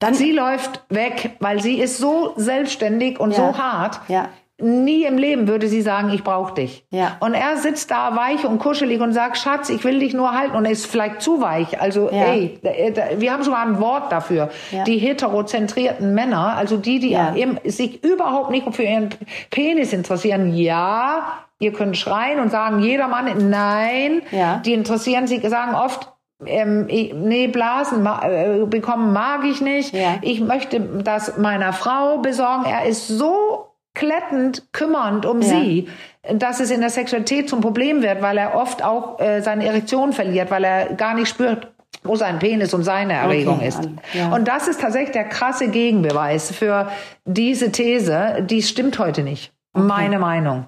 [0.00, 3.36] Dann Sie läuft weg, weil sie ist so selbstständig und Ja.
[3.36, 4.00] so hart.
[4.08, 4.28] Ja.
[4.60, 6.86] Nie im Leben würde sie sagen, ich brauche dich.
[6.90, 7.16] Ja.
[7.18, 10.54] Und er sitzt da weich und kuschelig und sagt, Schatz, ich will dich nur halten.
[10.56, 11.80] Und er ist vielleicht zu weich.
[11.80, 12.26] Also, Ja.
[12.26, 14.50] ey, da- wir haben schon mal ein Wort dafür.
[14.70, 14.84] Ja.
[14.84, 17.34] Die heterozentrierten Männer, also die, die Ja.
[17.64, 19.08] sich überhaupt nicht für ihren
[19.50, 20.54] Penis interessieren.
[20.54, 24.22] Ja, ihr könnt schreien und sagen, jeder Mann, nein.
[24.30, 24.58] Ja.
[24.64, 26.12] Die interessieren sich, sagen oft,
[26.46, 29.94] ähm, ich- nee, Blasen ma äh, bekommen mag ich nicht.
[29.94, 30.16] Ja.
[30.22, 32.64] Ich möchte das meiner Frau besorgen.
[32.66, 35.48] Er ist so klettend kümmernd um Ja.
[35.48, 35.88] sie,
[36.32, 40.12] dass es in der Sexualität zum Problem wird, weil er oft auch äh, seine Erektion
[40.12, 41.68] verliert, weil er gar nicht spürt,
[42.02, 43.88] wo sein Penis und seine Erregung Okay, ist.
[44.12, 44.34] ja.
[44.34, 46.88] Und das ist tatsächlich der krasse Gegenbeweis für
[47.24, 49.52] diese These, die stimmt heute nicht.
[49.74, 50.66] Meine Meinung.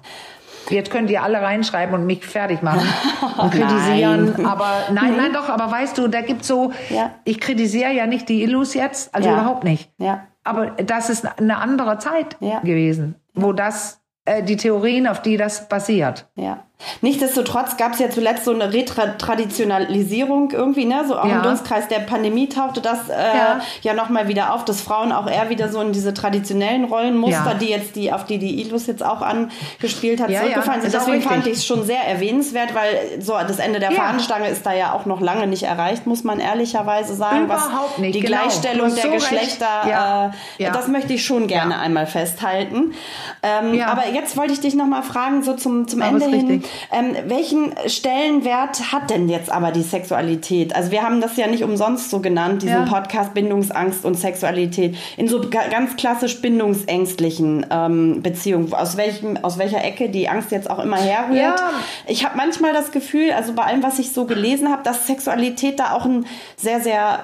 [0.69, 2.87] Jetzt könnt ihr alle reinschreiben und mich fertig machen
[3.37, 4.33] und kritisieren.
[4.37, 4.45] Nein.
[4.45, 7.11] Aber nein, nein, doch, aber weißt du, da gibt's so, Ja.
[7.23, 9.35] ich kritisiere ja nicht die Illus jetzt, also Ja.
[9.35, 9.91] überhaupt nicht.
[9.97, 10.23] Ja.
[10.43, 15.67] Aber das ist eine andere Zeit gewesen, wo das, äh, die Theorien, auf die das
[15.67, 16.27] basiert.
[16.35, 16.63] Ja.
[17.01, 21.03] Nichtsdestotrotz gab es ja zuletzt so eine Retraditionalisierung irgendwie, ne?
[21.07, 21.37] So auch Ja.
[21.37, 23.59] im Dunstkreis der Pandemie tauchte das äh, Ja.
[23.81, 27.53] ja, nochmal wieder auf, dass Frauen auch eher wieder so in diese traditionellen Rollenmuster, Ja.
[27.55, 30.93] die jetzt die, auf die die Ilus jetzt auch angespielt hat, Ja, zurückgefallen sind.
[30.93, 33.91] Deswegen fand ich es schon sehr erwähnenswert, weil so das Ende der.
[33.91, 37.45] Fahnenstange ist da ja auch noch lange nicht erreicht, muss man ehrlicherweise sagen.
[37.45, 38.37] Überhaupt nicht, Die genau.
[38.41, 39.09] Gleichstellung der so.
[39.11, 40.31] Geschlechter.
[40.59, 42.93] Äh, das möchte ich schon gerne einmal festhalten.
[43.41, 43.81] Ähm.
[43.87, 46.47] Aber jetzt wollte ich dich noch mal fragen, so zum, zum Ende hin.
[46.47, 46.66] richtig.
[46.91, 50.75] Ähm, welchen Stellenwert hat denn jetzt aber die Sexualität?
[50.75, 52.85] Also wir haben das ja nicht umsonst so genannt, diesen Ja.
[52.85, 59.57] Podcast Bindungsangst und Sexualität, in so ga- ganz klassisch bindungsängstlichen ähm, Beziehungen, aus, welchem, aus
[59.57, 61.59] welcher Ecke die Angst jetzt auch immer herrührt.
[61.59, 61.71] Ja.
[62.07, 65.79] Ich habe manchmal das Gefühl, also bei allem, was ich so gelesen habe, dass Sexualität
[65.79, 67.19] da auch ein sehr, sehr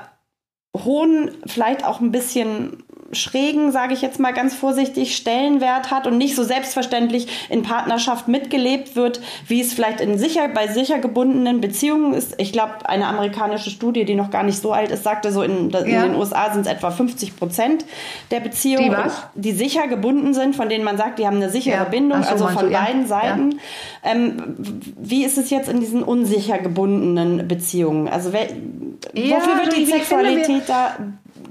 [0.85, 2.83] hohen, vielleicht auch ein bisschen
[3.15, 8.27] schrägen, sage ich jetzt mal ganz vorsichtig, Stellenwert hat und nicht so selbstverständlich in Partnerschaft
[8.27, 12.35] mitgelebt wird, wie es vielleicht in sicher, bei sicher gebundenen Beziehungen ist.
[12.39, 15.69] Ich glaube, eine amerikanische Studie, die noch gar nicht so alt ist, sagte so, in,
[15.71, 16.03] in Ja.
[16.03, 17.85] den USA sind es etwa 50 Prozent
[18.31, 19.23] der Beziehungen, Die was?
[19.35, 21.83] die sicher gebunden sind, von denen man sagt, die haben eine sichere Ja.
[21.85, 22.81] Bindung, so, also von du, ja.
[22.83, 23.59] beiden Seiten.
[24.03, 24.55] Ähm,
[24.97, 28.07] wie ist es jetzt in diesen unsicher gebundenen Beziehungen?
[28.07, 28.47] Also wer,
[29.13, 30.95] Ja, wofür wird also die Sexualität da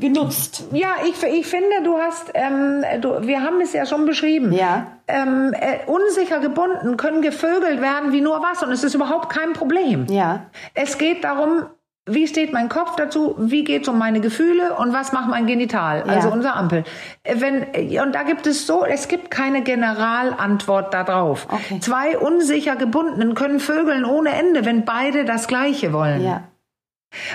[0.03, 0.65] genutzt?
[0.73, 4.53] Ja, ich, ich finde, du hast, ähm, du, wir haben es ja schon beschrieben.
[4.53, 4.89] Ja.
[5.09, 9.55] Ähm, äh, unsicher gebunden können gevögelt werden wie nur was und es ist überhaupt kein
[9.55, 10.07] Problem.
[10.11, 10.47] Ja.
[10.75, 11.65] Es geht darum,
[12.05, 13.37] wie steht mein Kopf dazu?
[13.39, 16.03] Wie geht's um meine Gefühle und was macht mein Genital?
[16.03, 16.35] Also Ja.
[16.35, 16.83] unser Ampel.
[17.23, 17.63] Äh, Wenn
[18.05, 21.47] und da gibt es so, es gibt keine Generalantwort darauf.
[21.51, 21.79] Okay.
[21.81, 26.23] Zwei unsicher gebundenen können vögeln ohne Ende, wenn beide das Gleiche wollen.
[26.25, 26.43] Ja.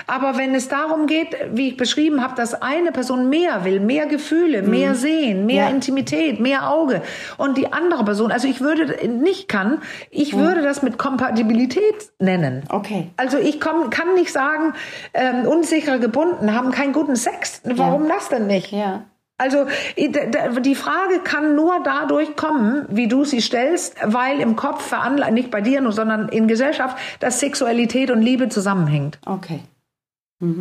[0.06, 4.06] Aber wenn es darum geht, wie ich beschrieben habe, dass eine Person mehr will, mehr
[4.06, 5.68] Gefühle, mehr Sehen, mehr Mhm.
[5.68, 5.74] Ja.
[5.74, 7.02] Intimität, mehr Auge
[7.36, 12.62] und die andere Person, also ich würde nicht kann, ich würde das mit Kompatibilität nennen.
[12.68, 13.10] Okay.
[13.16, 14.74] Also ich komm, kann nicht sagen,
[15.14, 17.60] ähm, unsicher gebunden, haben keinen guten Sex.
[17.64, 18.72] Warum das denn nicht?
[18.72, 19.02] Ja.
[19.38, 19.66] Also
[19.96, 25.50] die Frage kann nur dadurch kommen, wie du sie stellst, weil im Kopf veranlagt, nicht
[25.50, 29.18] bei dir nur, sondern in Gesellschaft, dass Sexualität und Liebe zusammenhängt.
[29.24, 29.60] Okay.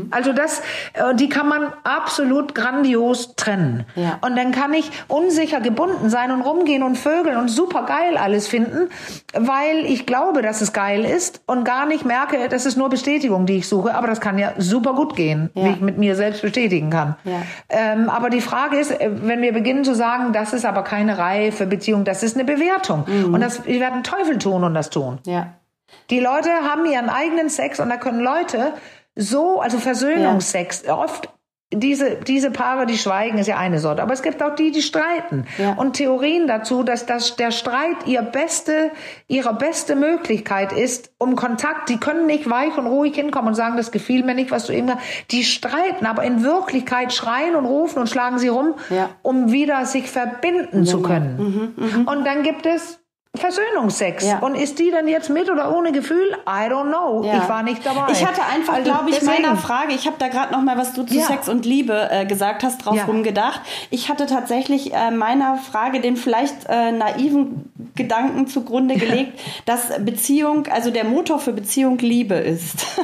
[0.09, 0.61] Also das,
[0.93, 3.86] äh, die kann man absolut grandios trennen.
[3.95, 4.17] Ja.
[4.21, 8.47] Und dann kann ich unsicher gebunden sein und rumgehen und vögeln und super geil alles
[8.47, 8.89] finden,
[9.36, 13.45] weil ich glaube, dass es geil ist und gar nicht merke, das ist nur Bestätigung,
[13.45, 13.93] die ich suche.
[13.93, 15.65] Aber das kann ja super gut gehen, Ja.
[15.65, 17.15] wie ich mit mir selbst bestätigen kann.
[17.23, 17.41] Ja.
[17.69, 21.19] Ähm, aber die Frage ist, äh, wenn wir beginnen zu sagen, das ist aber keine
[21.19, 23.05] reife Beziehung, das ist eine Bewertung.
[23.07, 23.34] Mhm.
[23.36, 25.19] Und das, wir werden Teufel tun und das tun.
[26.09, 28.73] Die Leute haben ihren eigenen Sex und da können Leute
[29.18, 31.30] so, also Versöhnungsex, oft
[31.74, 34.01] diese, diese Paare, die schweigen, ist ja eine Sorte.
[34.01, 35.45] Aber es gibt auch die, die streiten.
[35.57, 35.74] Ja.
[35.74, 38.91] Und Theorien dazu, dass das, der Streit ihr beste,
[39.28, 43.76] ihre beste Möglichkeit ist, um Kontakt, die können nicht weich und ruhig hinkommen und sagen,
[43.76, 47.65] das gefiel mir nicht, was du eben gesagt Die streiten, aber in Wirklichkeit schreien und
[47.65, 49.09] rufen und schlagen sie rum, Ja.
[49.22, 52.05] um wieder sich verbinden zu können.
[52.05, 52.99] Und dann gibt es
[53.36, 54.25] Versöhnungsex.
[54.25, 54.39] Ja.
[54.39, 56.36] Und ist die dann jetzt mit oder ohne Gefühl?
[56.47, 57.23] I don't know.
[57.23, 57.38] Ja.
[57.43, 58.11] Ich war nicht dabei.
[58.11, 60.78] Ich hatte einfach, Also glaube ich, deswegen- meiner Frage, ich habe da gerade noch mal,
[60.78, 61.23] was du zu Ja.
[61.25, 63.61] Sex und Liebe äh, gesagt hast, drauf rumgedacht.
[63.91, 70.67] Ich hatte tatsächlich äh, meiner Frage den vielleicht äh, naiven Gedanken zugrunde gelegt, dass Beziehung,
[70.71, 72.86] also der Motor für Beziehung Liebe ist.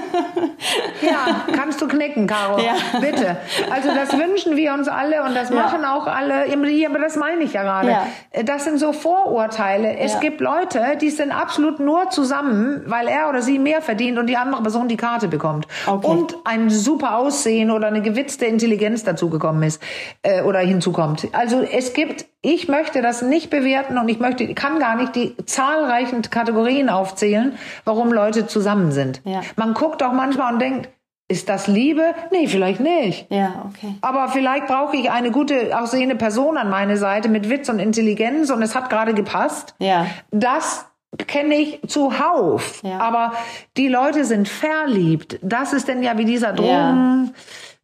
[1.02, 2.58] Ja, kannst du knicken, Caro.
[2.60, 2.74] Ja.
[3.02, 3.36] Bitte.
[3.70, 6.46] Also das wünschen wir uns alle und das machen auch alle.
[6.88, 7.98] Aber das meine ich ja gerade.
[8.46, 9.98] Das sind so Vorurteile.
[9.98, 10.14] Es.
[10.24, 14.38] Gibt Leute, die sind absolut nur zusammen, weil er oder sie mehr verdient und die
[14.38, 15.68] andere Person die Karte bekommt.
[15.86, 16.08] Okay.
[16.08, 19.84] Und ein super Aussehen oder eine gewitzte Intelligenz dazugekommen ist
[20.22, 21.28] äh, oder hinzukommt.
[21.34, 25.36] Also es gibt, ich möchte das nicht bewerten und ich möchte, kann gar nicht die
[25.46, 29.22] zahlreichen Kategorien aufzählen, warum Leute zusammen sind.
[29.26, 29.42] Ja.
[29.58, 30.88] Man guckt auch manchmal und denkt,
[31.34, 32.14] ist das Liebe?
[32.32, 33.28] Nee, vielleicht nicht.
[33.30, 33.96] ja, okay.
[34.02, 38.50] Aber vielleicht brauche ich eine gute aussehende Person an meine Seite mit Witz und Intelligenz
[38.50, 39.76] und es hat gerade gepasst.
[39.80, 40.06] Ja.
[40.32, 40.86] Das
[41.28, 42.82] kenne ich zuhauf.
[42.84, 43.00] Ja.
[43.00, 43.34] Aber
[43.78, 45.40] die Leute sind verliebt.
[45.42, 46.72] Das ist denn ja wie dieser Drogen.
[46.72, 47.34] Nummer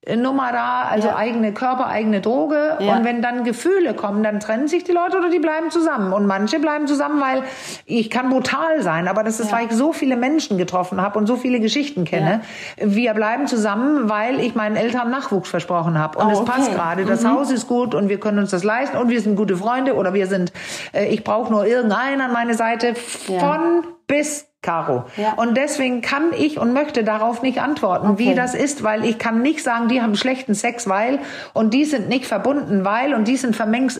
[0.05, 1.15] da, also Ja.
[1.17, 2.77] eigene Körper, eigene Droge.
[2.79, 2.95] Ja.
[2.95, 6.13] Und wenn dann Gefühle kommen, dann trennen sich die Leute oder die bleiben zusammen.
[6.13, 7.43] Und manche bleiben zusammen, weil
[7.85, 9.57] ich kann brutal sein, aber das ist, Ja.
[9.57, 12.41] weil ich so viele Menschen getroffen habe und so viele Geschichten kenne.
[12.77, 16.17] Wir bleiben zusammen, weil ich meinen Eltern Nachwuchs versprochen habe.
[16.19, 16.51] Und Oh, es okay.
[16.51, 17.05] passt gerade.
[17.05, 19.95] Das Haus ist gut und wir können uns das leisten und wir sind gute Freunde
[19.95, 20.53] oder wir sind,
[20.93, 25.05] äh, ich brauche nur irgendeinen an meine Seite von bis Caro.
[25.15, 25.35] Ja.
[25.37, 28.35] Und deswegen kann ich und möchte darauf nicht antworten, wie Okay.
[28.35, 31.19] das ist, weil ich kann nicht sagen, die haben schlechten Sex, weil
[31.53, 33.97] und die sind nicht verbunden, weil und die sind vermengt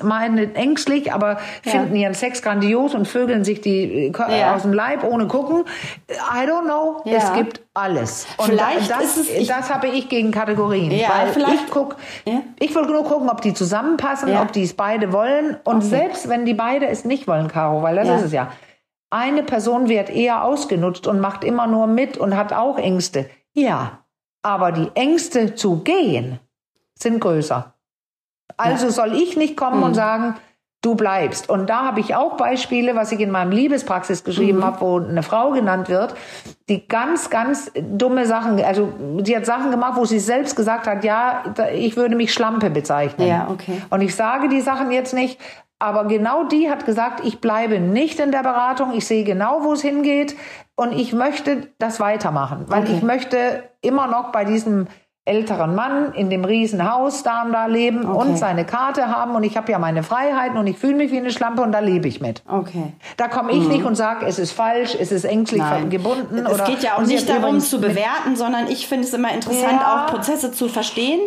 [0.56, 1.72] ängstlich, aber Ja.
[1.72, 4.54] finden ihren Sex grandios und vögeln sich die äh, Ja.
[4.54, 5.64] aus dem Leib ohne gucken.
[6.10, 7.04] I don't know.
[7.06, 8.28] Es gibt alles.
[8.36, 10.92] Und Vielleicht das, ist es- das habe ich gegen Kategorien.
[10.92, 11.96] Ja, weil vielleicht- ich guck,
[12.60, 15.56] ich will nur gucken, ob die zusammenpassen, ob die es beide wollen.
[15.64, 18.52] Und selbst wenn die beide es nicht wollen, Caro, weil das ist es ja.
[19.12, 23.30] Eine Person wird eher ausgenutzt und macht immer nur mit und hat auch Ängste.
[23.54, 24.06] Ja,
[24.44, 26.40] aber die Ängste zu gehen
[26.98, 27.74] sind größer.
[28.58, 30.36] Also soll ich nicht kommen und sagen,
[30.82, 31.50] du bleibst.
[31.50, 35.24] Und da habe ich auch Beispiele, was ich in meinem Liebespraxis geschrieben habe, wo eine
[35.24, 36.16] Frau genannt wird,
[36.70, 41.04] die ganz, ganz dumme Sachen, also die hat Sachen gemacht, wo sie selbst gesagt hat,
[41.04, 43.28] ja, ich würde mich Schlampe bezeichnen.
[43.28, 43.82] Ja, okay.
[43.90, 45.38] Und ich sage die Sachen jetzt nicht,
[45.80, 49.74] aber genau die hat gesagt, ich bleibe nicht in der Beratung, ich sehe genau, wo
[49.74, 50.36] es hingeht
[50.76, 52.94] und ich möchte das weitermachen, weil Okay.
[52.96, 54.88] ich möchte immer noch bei diesem
[55.30, 58.18] älteren Mann in dem riesen Haus da und da leben Okay.
[58.30, 61.18] und seine Karte haben und ich habe ja meine Freiheiten und ich fühle mich wie
[61.20, 62.42] eine Schlampe und da lebe ich mit.
[62.48, 62.94] Okay.
[63.18, 65.90] Da komme ich nicht und sage, es ist falsch, es ist ängstlich Nein.
[65.90, 66.40] gebunden.
[66.46, 69.80] Es oder, geht ja auch nicht darum zu bewerten, sondern ich finde es immer interessant,
[69.82, 70.06] Ja.
[70.08, 71.20] auch Prozesse zu verstehen.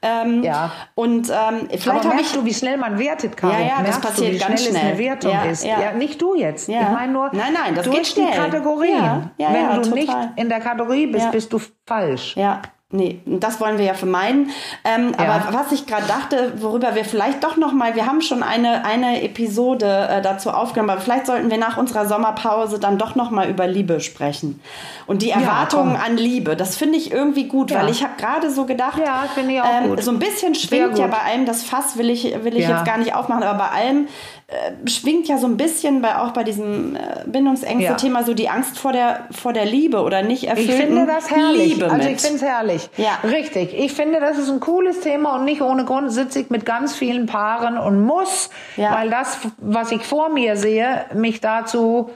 [0.00, 0.72] Ähm, Ja.
[0.94, 2.32] Und ähm, vielleicht habe ich.
[2.32, 3.50] du, wie schnell man wertet kann?
[3.52, 4.90] Ja, ja, das merkst passiert du, wie ganz schnell es schnell.
[4.92, 5.64] eine Wertung Ja, ist?
[5.64, 5.80] ja.
[5.80, 5.92] Ja.
[5.92, 6.68] nicht du jetzt.
[6.68, 8.26] Ich meine nur Nein, nein, das durch geht schnell.
[8.32, 8.94] die Kategorien.
[8.94, 9.94] Ja, ja, Wenn du total.
[9.94, 12.36] nicht in der Kategorie bist, bist du falsch.
[12.36, 12.60] Ja.
[12.94, 14.50] Nee, das wollen wir ja vermeiden.
[14.84, 15.24] Ähm, ja.
[15.24, 18.84] Aber was ich gerade dachte, worüber wir vielleicht doch noch mal, wir haben schon eine,
[18.84, 23.30] eine Episode äh, dazu aufgenommen, aber vielleicht sollten wir nach unserer Sommerpause dann doch noch
[23.30, 24.60] mal über Liebe sprechen.
[25.06, 27.80] Und die Erwartungen ja, an Liebe, das finde ich irgendwie gut, ja.
[27.80, 30.02] weil ich habe gerade so gedacht, ja, ich auch ähm, gut.
[30.02, 32.98] so ein bisschen schwingt ja bei allem das Fass, will ich, will ich jetzt gar
[32.98, 34.06] nicht aufmachen, aber bei allem
[34.48, 38.78] äh, schwingt ja so ein bisschen bei, auch bei diesem äh, Bindungsängste-Thema so die Angst
[38.78, 41.74] vor der, vor der Liebe oder nicht erfüllten Ich finde das herrlich.
[41.74, 42.81] Liebe also ich finde es herrlich.
[42.96, 43.18] Ja.
[43.24, 43.74] Richtig.
[43.74, 46.94] Ich finde, das ist ein cooles Thema und nicht ohne Grund sitze ich mit ganz
[46.94, 48.94] vielen Paaren und muss, ja.
[48.94, 52.10] weil das, was ich vor mir sehe, mich dazu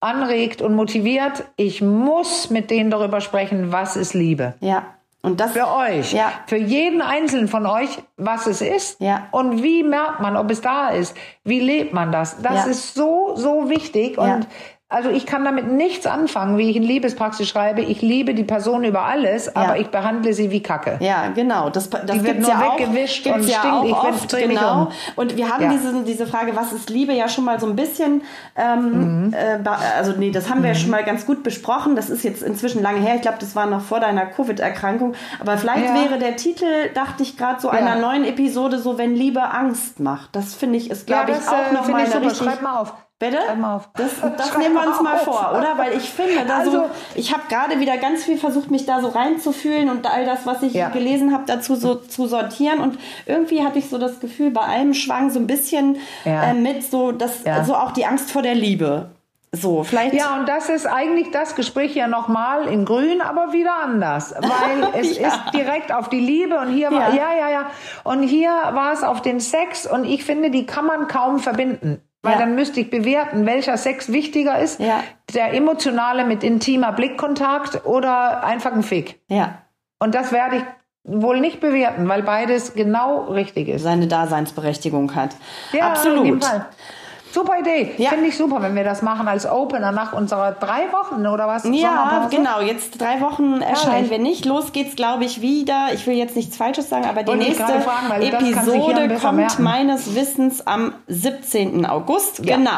[0.00, 1.44] anregt und motiviert.
[1.56, 4.54] Ich muss mit denen darüber sprechen, was ist Liebe.
[4.60, 4.84] Ja.
[5.22, 6.32] Und das für euch, ja.
[6.46, 9.28] für jeden einzelnen von euch, was es ist ja.
[9.32, 11.14] und wie merkt man, ob es da ist,
[11.44, 12.40] wie lebt man das.
[12.40, 12.70] Das ja.
[12.70, 14.46] ist so so wichtig und
[14.90, 17.80] also ich kann damit nichts anfangen, wie ich in Liebespraxis schreibe.
[17.80, 19.52] Ich liebe die Person über alles, ja.
[19.54, 20.96] aber ich behandle sie wie Kacke.
[20.98, 21.70] Ja, genau.
[21.70, 23.86] Das, das die wird nur ja weggewischt und ja stinkt.
[23.86, 24.82] ich oft, genau.
[24.82, 24.88] Um.
[25.14, 25.70] Und wir haben ja.
[25.70, 28.22] diese, diese Frage, was ist Liebe, ja schon mal so ein bisschen,
[28.56, 29.32] ähm, mhm.
[29.32, 29.60] äh,
[29.96, 30.74] also nee, das haben wir mhm.
[30.74, 31.94] ja schon mal ganz gut besprochen.
[31.94, 33.14] Das ist jetzt inzwischen lange her.
[33.14, 35.14] Ich glaube, das war noch vor deiner Covid-Erkrankung.
[35.38, 39.52] Aber vielleicht wäre der Titel, dachte ich gerade, so einer neuen Episode, so wenn Liebe
[39.52, 40.34] Angst macht.
[40.34, 42.38] Das finde ich, ist glaube ich auch äh, noch mal eine richtig...
[42.38, 42.92] Schreib mal auf.
[43.20, 43.36] Bitte?
[43.96, 45.76] Das, das nehmen wir uns mal vor, oder?
[45.76, 49.02] Weil ich finde, da also, so, ich habe gerade wieder ganz viel versucht, mich da
[49.02, 50.88] so reinzufühlen und all das, was ich ja.
[50.88, 52.80] gelesen habe, dazu so zu sortieren.
[52.80, 56.44] Und irgendwie hatte ich so das Gefühl, bei allem schwang so ein bisschen ja.
[56.44, 57.62] äh, mit, so, dass, ja.
[57.62, 59.10] so auch die Angst vor der Liebe.
[59.52, 60.14] So, vielleicht.
[60.14, 64.34] Ja, und das ist eigentlich das Gespräch ja nochmal in Grün, aber wieder anders.
[64.38, 65.28] Weil es ja.
[65.28, 67.70] ist direkt auf die Liebe und hier war, ja, ja, ja.
[68.02, 72.00] Und hier war es auf den Sex und ich finde, die kann man kaum verbinden.
[72.22, 72.38] Weil ja.
[72.40, 74.78] dann müsste ich bewerten, welcher Sex wichtiger ist.
[74.78, 75.02] Ja.
[75.34, 79.20] Der emotionale mit intimer Blickkontakt oder einfach ein Fick.
[79.28, 79.62] Ja.
[79.98, 80.64] Und das werde ich
[81.04, 83.82] wohl nicht bewerten, weil beides genau richtig ist.
[83.82, 85.34] Seine Daseinsberechtigung hat.
[85.72, 86.44] Ja, Absolut.
[87.32, 87.94] Super Idee.
[87.98, 88.10] Ja.
[88.10, 91.64] Finde ich super, wenn wir das machen als Opener nach unserer drei Wochen oder was?
[91.64, 92.60] Ja, genau.
[92.60, 94.44] Jetzt drei Wochen erscheinen ja, wir nicht.
[94.44, 95.88] Los geht's, glaube ich, wieder.
[95.92, 99.62] Ich will jetzt nichts Falsches sagen, aber die Wollte nächste fragen, Episode kommt merken.
[99.62, 101.86] meines Wissens am 17.
[101.86, 102.44] August.
[102.44, 102.56] Ja.
[102.56, 102.70] Genau.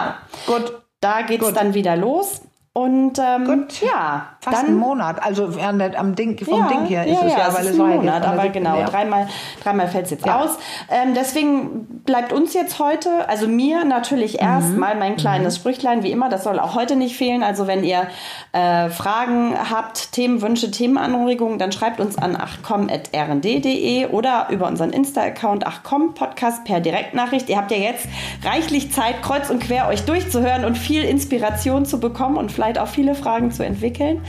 [0.47, 0.83] Gut.
[1.01, 1.57] Da geht's Gut.
[1.57, 2.43] dann wieder los.
[2.75, 3.83] Und ähm, Gut.
[3.83, 5.23] ja, fast dann, einen Monat.
[5.23, 7.97] Also am Ding, vom ja, Ding her ist ja, es ja, ja weil es, ein
[7.97, 8.87] Monat, aber genau, ja.
[8.87, 9.29] dreimal,
[9.63, 10.59] dreimal fällt es jetzt aus.
[10.91, 14.49] Ähm, deswegen bleibt uns jetzt heute, also mir natürlich mhm.
[14.49, 15.61] erstmal mein kleines mhm.
[15.61, 17.45] Sprüchlein, wie immer, das soll auch heute nicht fehlen.
[17.45, 18.09] Also wenn ihr
[18.51, 26.15] äh, Fragen habt, Themenwünsche, Themenanregungen, dann schreibt uns an achcom.rnd.de oder über unseren Insta-Account achcom
[26.15, 27.49] Podcast per Direktnachricht.
[27.49, 28.09] Ihr habt ja jetzt
[28.45, 32.89] reichlich Zeit, kreuz und quer euch durchzuhören und viel Inspiration zu bekommen und vielleicht auch
[32.89, 34.21] viele Fragen zu entwickeln.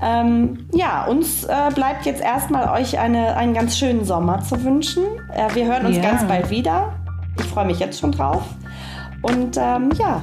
[0.00, 5.04] Ähm, ja, uns äh, bleibt jetzt erstmal euch eine, einen ganz schönen Sommer zu wünschen.
[5.34, 6.02] Äh, wir hören uns ja.
[6.02, 6.92] ganz bald wieder.
[7.38, 8.42] Ich freue mich jetzt schon drauf.
[9.22, 10.20] Und ähm, ja,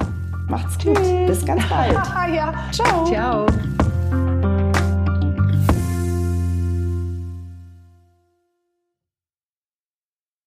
[0.48, 1.00] macht's gut.
[1.26, 1.92] Bis ganz bald.
[2.34, 2.52] ja.
[2.72, 3.04] Ciao.
[3.04, 3.46] Ciao.